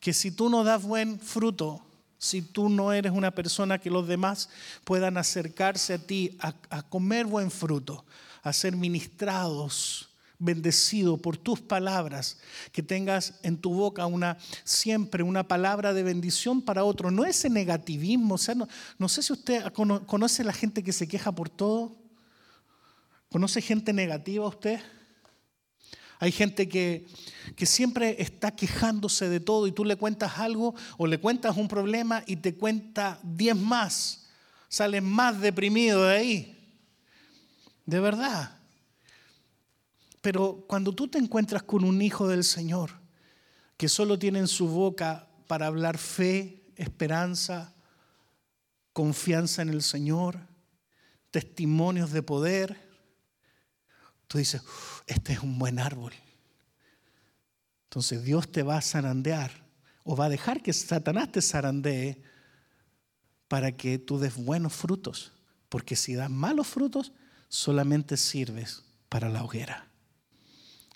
que 0.00 0.12
si 0.12 0.32
tú 0.32 0.50
no 0.50 0.64
das 0.64 0.82
buen 0.82 1.18
fruto, 1.18 1.80
si 2.18 2.42
tú 2.42 2.68
no 2.68 2.92
eres 2.92 3.12
una 3.12 3.30
persona 3.30 3.78
que 3.78 3.90
los 3.90 4.06
demás 4.06 4.48
puedan 4.84 5.16
acercarse 5.16 5.94
a 5.94 5.98
ti 5.98 6.36
a, 6.40 6.82
comer 6.82 7.26
buen 7.26 7.50
fruto, 7.50 8.04
a 8.42 8.52
ser 8.52 8.76
ministrados, 8.76 10.08
bendecidos 10.42 11.20
por 11.20 11.36
tus 11.36 11.60
palabras, 11.60 12.38
que 12.72 12.82
tengas 12.82 13.38
en 13.42 13.56
tu 13.56 13.72
boca 13.72 14.06
una 14.06 14.38
siempre 14.64 15.22
una 15.22 15.46
palabra 15.46 15.92
de 15.94 16.02
bendición 16.02 16.62
para 16.62 16.84
otro, 16.84 17.10
no 17.10 17.24
ese 17.24 17.48
negativismo, 17.48 18.36
no, 18.98 19.08
sé 19.08 19.22
si 19.22 19.32
usted 19.32 19.72
conoce 19.72 20.44
la 20.44 20.52
gente 20.52 20.82
que 20.82 20.92
se 20.92 21.06
queja 21.06 21.32
por 21.32 21.48
todo, 21.48 21.96
conoce 23.30 23.62
gente 23.62 23.92
negativa 23.92 24.46
usted. 24.46 24.80
Hay 26.22 26.30
gente 26.30 26.68
que, 26.68 27.08
siempre 27.66 28.22
está 28.22 28.54
quejándose 28.54 29.28
de 29.28 29.40
todo 29.40 29.66
y 29.66 29.72
tú 29.72 29.84
le 29.84 29.96
cuentas 29.96 30.38
algo 30.38 30.72
o 30.96 31.08
le 31.08 31.18
cuentas 31.18 31.56
un 31.56 31.66
problema 31.66 32.22
y 32.28 32.36
te 32.36 32.54
cuenta 32.54 33.18
diez 33.24 33.56
más. 33.56 34.28
Sales 34.68 35.02
más 35.02 35.40
deprimido 35.40 36.04
de 36.04 36.14
ahí. 36.14 36.78
De 37.86 37.98
verdad. 37.98 38.61
Pero 40.22 40.64
cuando 40.68 40.94
tú 40.94 41.08
te 41.08 41.18
encuentras 41.18 41.64
con 41.64 41.84
un 41.84 42.00
hijo 42.00 42.26
del 42.28 42.44
Señor 42.44 42.92
que 43.76 43.88
solo 43.88 44.18
tiene 44.18 44.38
en 44.38 44.48
su 44.48 44.68
boca 44.68 45.28
para 45.48 45.66
hablar 45.66 45.98
fe, 45.98 46.64
esperanza, 46.76 47.74
confianza 48.92 49.62
en 49.62 49.68
el 49.68 49.82
Señor, 49.82 50.38
testimonios 51.32 52.12
de 52.12 52.22
poder, 52.22 52.80
tú 54.28 54.38
dices, 54.38 54.62
este 55.06 55.32
es 55.32 55.40
un 55.40 55.58
buen 55.58 55.80
árbol. 55.80 56.12
Entonces 57.84 58.22
Dios 58.22 58.50
te 58.50 58.62
va 58.62 58.78
a 58.78 58.82
zarandear 58.82 59.66
o 60.04 60.14
va 60.14 60.26
a 60.26 60.30
dejar 60.30 60.62
que 60.62 60.72
Satanás 60.72 61.32
te 61.32 61.42
zarandee 61.42 62.22
para 63.48 63.72
que 63.72 63.98
tú 63.98 64.18
des 64.18 64.36
buenos 64.36 64.72
frutos. 64.72 65.32
Porque 65.68 65.96
si 65.96 66.14
das 66.14 66.30
malos 66.30 66.68
frutos, 66.68 67.12
solamente 67.48 68.16
sirves 68.16 68.84
para 69.08 69.28
la 69.28 69.42
hoguera. 69.42 69.91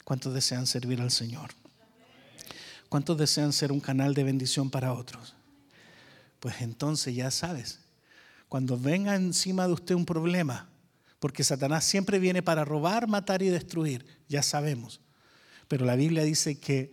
¿Cuántos 0.07 0.33
desean 0.33 0.69
servir 0.69 1.01
al 1.01 1.11
Señor? 1.11 1.51
¿Cuántos 2.89 3.19
desean 3.19 3.53
ser 3.53 3.73
un 3.73 3.81
canal 3.81 4.15
de 4.15 4.23
bendición 4.23 4.71
para 4.71 4.93
otros? 4.93 5.35
Pues 6.39 6.61
entonces 6.61 7.13
ya 7.13 7.33
sabes, 7.33 7.81
cuando 8.49 8.79
venga 8.79 9.17
encima 9.17 9.67
de 9.67 9.73
usted 9.73 9.97
un 9.97 10.07
problema, 10.07 10.69
porque 11.19 11.43
Satanás 11.43 11.83
siempre 11.83 12.21
viene 12.21 12.41
para 12.41 12.65
robar, 12.65 13.09
matar 13.09 13.43
y 13.43 13.49
destruir, 13.49 14.07
ya 14.29 14.45
sabemos. 14.45 15.01
Pero 15.67 15.85
la 15.85 15.97
Biblia 15.97 16.23
dice 16.23 16.61
que 16.61 16.93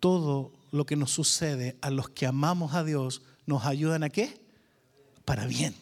todo 0.00 0.54
lo 0.72 0.86
que 0.86 0.96
nos 0.96 1.10
sucede 1.10 1.76
a 1.82 1.90
los 1.90 2.08
que 2.08 2.24
amamos 2.24 2.72
a 2.72 2.82
Dios 2.82 3.20
nos 3.44 3.66
ayudan 3.66 4.04
a 4.04 4.08
qué? 4.08 4.40
Para 5.26 5.44
bien. 5.44 5.74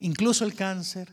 Incluso 0.00 0.46
el 0.46 0.54
cáncer, 0.54 1.12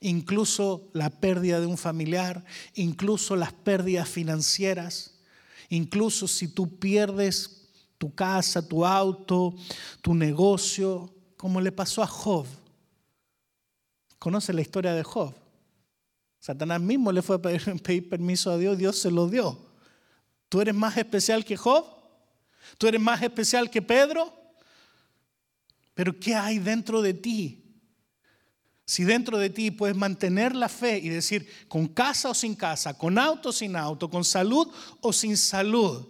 incluso 0.00 0.90
la 0.92 1.10
pérdida 1.10 1.60
de 1.60 1.66
un 1.66 1.78
familiar, 1.78 2.44
incluso 2.74 3.36
las 3.36 3.52
pérdidas 3.52 4.08
financieras, 4.08 5.20
incluso 5.68 6.26
si 6.26 6.48
tú 6.48 6.78
pierdes 6.78 7.68
tu 7.98 8.14
casa, 8.14 8.66
tu 8.66 8.84
auto, 8.84 9.54
tu 10.00 10.14
negocio, 10.14 11.14
como 11.36 11.60
le 11.60 11.70
pasó 11.70 12.02
a 12.02 12.06
Job. 12.06 12.46
¿Conoce 14.18 14.52
la 14.52 14.62
historia 14.62 14.94
de 14.94 15.02
Job? 15.02 15.34
Satanás 16.38 16.80
mismo 16.80 17.12
le 17.12 17.20
fue 17.20 17.36
a 17.36 17.42
pedir, 17.42 18.08
permiso 18.08 18.50
a 18.50 18.56
Dios, 18.56 18.78
Dios 18.78 18.98
se 18.98 19.10
lo 19.10 19.28
dio. 19.28 19.58
¿Tú 20.48 20.60
eres 20.60 20.74
más 20.74 20.96
especial 20.96 21.44
que 21.44 21.56
Job? 21.56 21.84
¿Tú 22.78 22.86
eres 22.86 23.00
más 23.00 23.22
especial 23.22 23.70
que 23.70 23.82
Pedro? 23.82 24.34
Pero 25.94 26.18
¿qué 26.18 26.34
hay 26.34 26.58
dentro 26.58 27.02
de 27.02 27.14
ti? 27.14 27.59
Si 28.90 29.04
dentro 29.04 29.38
de 29.38 29.50
ti 29.50 29.70
puedes 29.70 29.96
mantener 29.96 30.56
la 30.56 30.68
fe 30.68 30.98
y 30.98 31.10
decir, 31.10 31.46
con 31.68 31.86
casa 31.86 32.28
o 32.28 32.34
sin 32.34 32.56
casa, 32.56 32.98
con 32.98 33.20
auto 33.20 33.50
o 33.50 33.52
sin 33.52 33.76
auto, 33.76 34.10
con 34.10 34.24
salud 34.24 34.66
o 35.00 35.12
sin 35.12 35.36
salud, 35.36 36.08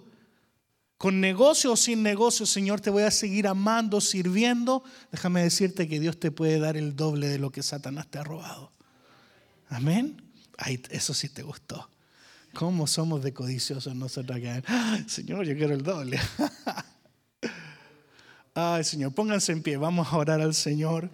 con 0.97 1.20
negocio 1.20 1.72
o 1.72 1.76
sin 1.76 2.03
negocio, 2.03 2.47
Señor, 2.47 2.81
te 2.81 2.89
voy 2.89 3.03
a 3.03 3.11
seguir 3.11 3.49
amando, 3.49 4.01
sirviendo, 4.01 4.83
déjame 5.12 5.43
decirte 5.43 5.89
que 5.89 6.01
Dios 6.01 6.18
te 6.18 6.31
puede 6.31 6.59
dar 6.59 6.78
el 6.78 6.97
doble 6.97 7.28
de 7.28 7.39
lo 7.39 7.53
que 7.53 7.62
Satanás 7.62 8.07
te 8.07 8.18
ha 8.18 8.24
robado. 8.24 8.72
Amén. 9.68 10.16
Ay, 10.57 10.83
eso 10.89 11.12
sí 11.12 11.28
te 11.28 11.43
gustó. 11.43 11.87
¿Cómo 12.55 12.87
somos 12.87 13.22
de 13.22 13.35
codiciosos 13.35 13.95
nosotros 13.95 14.39
acá? 14.39 15.05
Señor, 15.07 15.45
yo 15.45 15.55
quiero 15.55 15.74
el 15.74 15.83
doble. 15.83 16.18
Ay, 18.55 18.85
Señor, 18.85 19.12
pónganse 19.12 19.53
en 19.53 19.62
pie, 19.62 19.76
vamos 19.76 20.09
a 20.11 20.16
orar 20.16 20.41
al 20.41 20.55
Señor. 20.55 21.11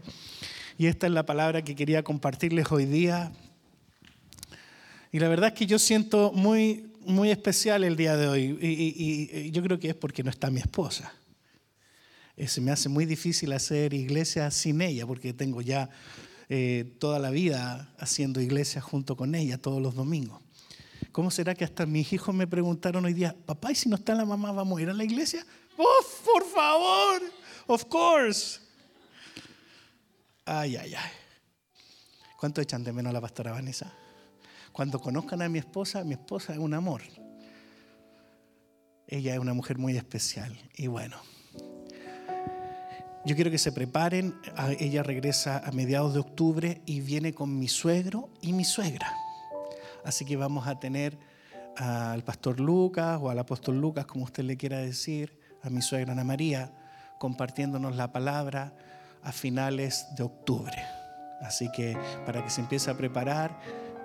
Y 0.79 0.87
esta 0.87 1.07
es 1.07 1.13
la 1.13 1.25
palabra 1.25 1.63
que 1.63 1.75
quería 1.75 2.03
compartirles 2.03 2.71
hoy 2.71 2.85
día. 2.85 3.33
Y 5.11 5.19
la 5.19 5.29
verdad 5.29 5.49
es 5.49 5.55
que 5.55 5.67
yo 5.67 5.79
siento 5.79 6.33
muy, 6.33 6.93
muy 7.01 7.31
especial 7.31 7.85
el 7.85 7.97
día 7.97 8.17
de 8.17 8.29
hoy. 8.29 8.59
Y, 8.61 9.51
yo 9.51 9.63
creo 9.63 9.79
que 9.79 9.89
es 9.89 9.95
porque 9.95 10.23
no 10.23 10.31
está 10.31 10.51
mi 10.51 10.61
esposa. 10.61 11.13
Eh, 12.37 12.47
se 12.49 12.61
me 12.61 12.71
hace 12.71 12.91
muy 12.91 13.07
difícil 13.07 13.53
hacer 13.53 13.95
iglesia 13.95 14.51
sin 14.51 14.83
ella, 14.83 15.07
porque 15.07 15.33
tengo 15.33 15.63
ya 15.63 15.89
eh, 16.51 16.95
toda 16.99 17.19
la 17.19 17.31
vida 17.31 17.95
haciendo 17.99 18.43
iglesia 18.43 18.83
junto 18.83 19.17
con 19.17 19.35
ella 19.35 19.57
todos 19.57 19.81
los 19.81 19.95
domingos. 19.95 20.43
¿Cómo 21.13 21.31
será 21.31 21.55
que 21.55 21.65
hasta 21.65 21.87
mis 21.87 22.13
hijos 22.13 22.35
me 22.35 22.47
preguntaron 22.47 23.03
hoy 23.07 23.15
día, 23.15 23.35
papá, 23.47 23.73
¿y 23.73 23.75
si 23.75 23.89
no 23.89 23.97
está 23.97 24.15
la 24.15 24.27
mamá, 24.27 24.53
vamos 24.53 24.79
a 24.79 24.83
ir 24.83 24.91
a 24.91 24.93
la 24.93 25.05
iglesia? 25.05 25.47
¡Oh, 25.79 26.07
por 26.23 26.45
favor! 26.45 27.23
Of 27.67 27.87
course. 27.87 28.66
Ay, 30.49 30.77
ay, 30.77 30.95
ay. 30.95 31.11
¿Cuánto 32.39 32.61
echan 32.61 32.85
de 32.85 32.93
menos 32.93 33.11
a 33.11 33.15
la 33.15 33.21
pastora 33.21 33.51
Vanessa? 33.51 33.93
Cuando 34.71 35.01
conozcan 35.01 35.43
a 35.43 35.49
mi 35.49 35.59
esposa, 35.59 36.05
mi 36.05 36.13
esposa 36.13 36.53
es 36.53 36.61
un 36.61 36.73
amor. 36.73 37.03
Ella 39.09 39.35
es 39.35 39.41
una 39.41 39.55
mujer 39.55 39.77
muy 39.77 39.97
especial. 39.97 40.57
Y 40.77 40.87
bueno, 40.87 41.17
yo 43.25 43.35
quiero 43.35 43.51
que 43.51 43.59
se 43.59 43.73
preparen. 43.73 44.37
Ella 44.79 45.03
regresa 45.03 45.59
a 45.67 45.73
mediados 45.73 46.15
de 46.15 46.21
octubre 46.21 46.81
y 46.87 47.01
viene 47.01 47.35
con 47.35 47.59
mi 47.59 47.67
suegro 47.67 48.29
y 48.41 48.53
mi 48.53 48.65
suegra. 48.65 49.13
Así 50.05 50.25
que 50.25 50.37
vamos 50.37 50.69
a 50.69 50.79
tener 50.79 51.19
al 51.77 52.23
pastor 52.23 52.61
Lucas 52.61 53.19
o 53.21 53.31
al 53.31 53.39
apóstol 53.41 53.81
Lucas, 53.81 54.07
como 54.07 54.25
usted 54.25 54.45
le 54.45 54.57
quiera 54.57 54.79
decir, 54.79 55.41
a 55.63 55.71
mi 55.71 55.83
suegra 55.83 56.13
Ana 56.13 56.23
María, 56.23 56.73
compartiéndonos 57.19 57.97
la 57.97 58.13
palabra 58.13 58.73
a 59.27 59.33
finales 59.33 60.07
de 60.17 60.23
octubre. 60.23 60.83
Así 61.43 61.71
que 61.71 61.99
para 62.25 62.43
que 62.43 62.51
se 62.51 62.61
empiece 62.61 62.91
a 62.91 62.95
preparar, 62.95 63.51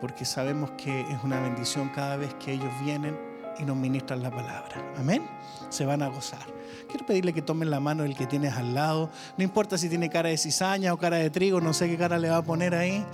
porque 0.02 0.26
sabemos 0.26 0.72
que 0.72 1.02
es 1.02 1.24
una 1.24 1.40
bendición 1.40 1.90
cada 1.90 2.18
vez 2.18 2.34
que 2.36 2.54
ellos 2.54 2.72
vienen 2.84 3.18
y 3.60 3.64
nos 3.64 3.78
ministran 3.78 4.24
la 4.24 4.32
palabra. 4.32 4.94
Amén. 4.98 5.24
Se 5.70 5.86
van 5.86 6.02
a 6.02 6.08
gozar. 6.08 6.46
Quiero 6.90 7.06
pedirle 7.06 7.34
que 7.34 7.42
tomen 7.42 7.70
la 7.70 7.80
mano 7.80 8.04
del 8.04 8.16
que 8.16 8.26
tienes 8.26 8.54
al 8.56 8.74
lado. 8.74 9.12
No 9.38 9.44
importa 9.44 9.78
si 9.78 9.88
tiene 9.90 10.10
cara 10.10 10.30
de 10.30 10.38
cizaña 10.38 10.94
o 10.94 10.98
cara 10.98 11.18
de 11.18 11.30
trigo, 11.30 11.62
no 11.62 11.74
sé 11.74 11.88
qué 11.88 11.98
cara 11.98 12.18
le 12.18 12.30
va 12.30 12.38
a 12.38 12.44
poner 12.44 12.74
ahí. 12.74 13.06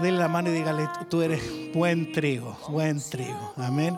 Dele 0.00 0.18
la 0.18 0.28
mano 0.28 0.50
y 0.50 0.54
dígale, 0.54 0.88
tú 1.08 1.22
eres 1.22 1.42
buen 1.72 2.10
trigo, 2.12 2.58
buen 2.68 3.00
trigo. 3.00 3.52
Amén. 3.58 3.96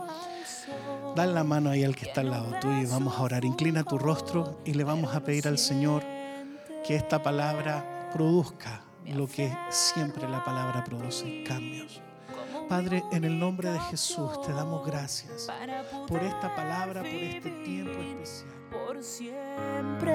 Dale 1.14 1.32
la 1.32 1.44
mano 1.44 1.70
ahí 1.70 1.84
al 1.84 1.96
que 1.96 2.06
está 2.06 2.20
al 2.20 2.30
lado 2.30 2.52
tuyo 2.60 2.82
y 2.82 2.86
vamos 2.86 3.16
a 3.16 3.22
orar. 3.22 3.44
Inclina 3.44 3.84
tu 3.84 3.96
rostro 3.96 4.60
y 4.64 4.74
le 4.74 4.84
vamos 4.84 5.14
a 5.14 5.20
pedir 5.20 5.48
al 5.48 5.58
Señor 5.58 6.02
que 6.86 6.94
esta 6.94 7.20
palabra 7.20 8.10
produzca 8.12 8.80
lo 9.06 9.26
que 9.26 9.52
siempre 9.70 10.28
la 10.28 10.44
palabra 10.44 10.84
produce, 10.84 11.42
cambios. 11.42 12.00
Padre, 12.68 13.02
en 13.10 13.24
el 13.24 13.38
nombre 13.38 13.70
de 13.70 13.80
Jesús 13.80 14.40
te 14.42 14.52
damos 14.52 14.86
gracias 14.86 15.48
por 16.06 16.22
esta 16.22 16.54
palabra, 16.54 17.00
por 17.00 17.08
este 17.08 17.50
tiempo 17.64 17.98
especial. 18.00 18.54
Por 18.70 19.02
siempre, 19.02 20.12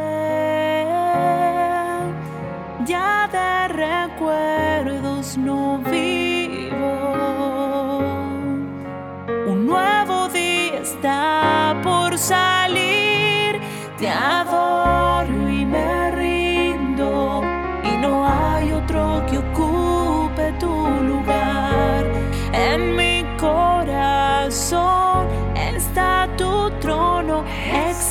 ya 2.86 3.28
de 3.32 3.68
recuerdos 3.74 5.38
no 5.38 5.78
vivo. 5.80 6.78
Un 9.48 9.66
nuevo 9.66 10.30
día 10.30 10.80
está 10.80 11.80
por 11.84 12.18
salir, 12.18 13.60
te 13.98 14.10
adoro 14.10 15.01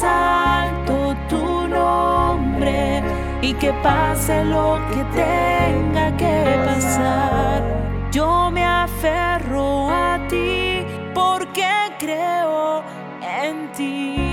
exalto 0.00 1.14
tu 1.28 1.68
nombre 1.68 3.02
y 3.42 3.52
que 3.54 3.70
pase 3.82 4.44
lo 4.44 4.78
que 4.88 5.04
tenga 5.14 6.16
que 6.16 6.56
pasar. 6.64 7.62
Yo 8.10 8.50
me 8.50 8.64
aferro 8.64 9.90
a 9.90 10.18
ti 10.28 10.84
porque 11.14 11.70
creo 11.98 12.82
en 13.20 13.72
ti. 13.72 14.29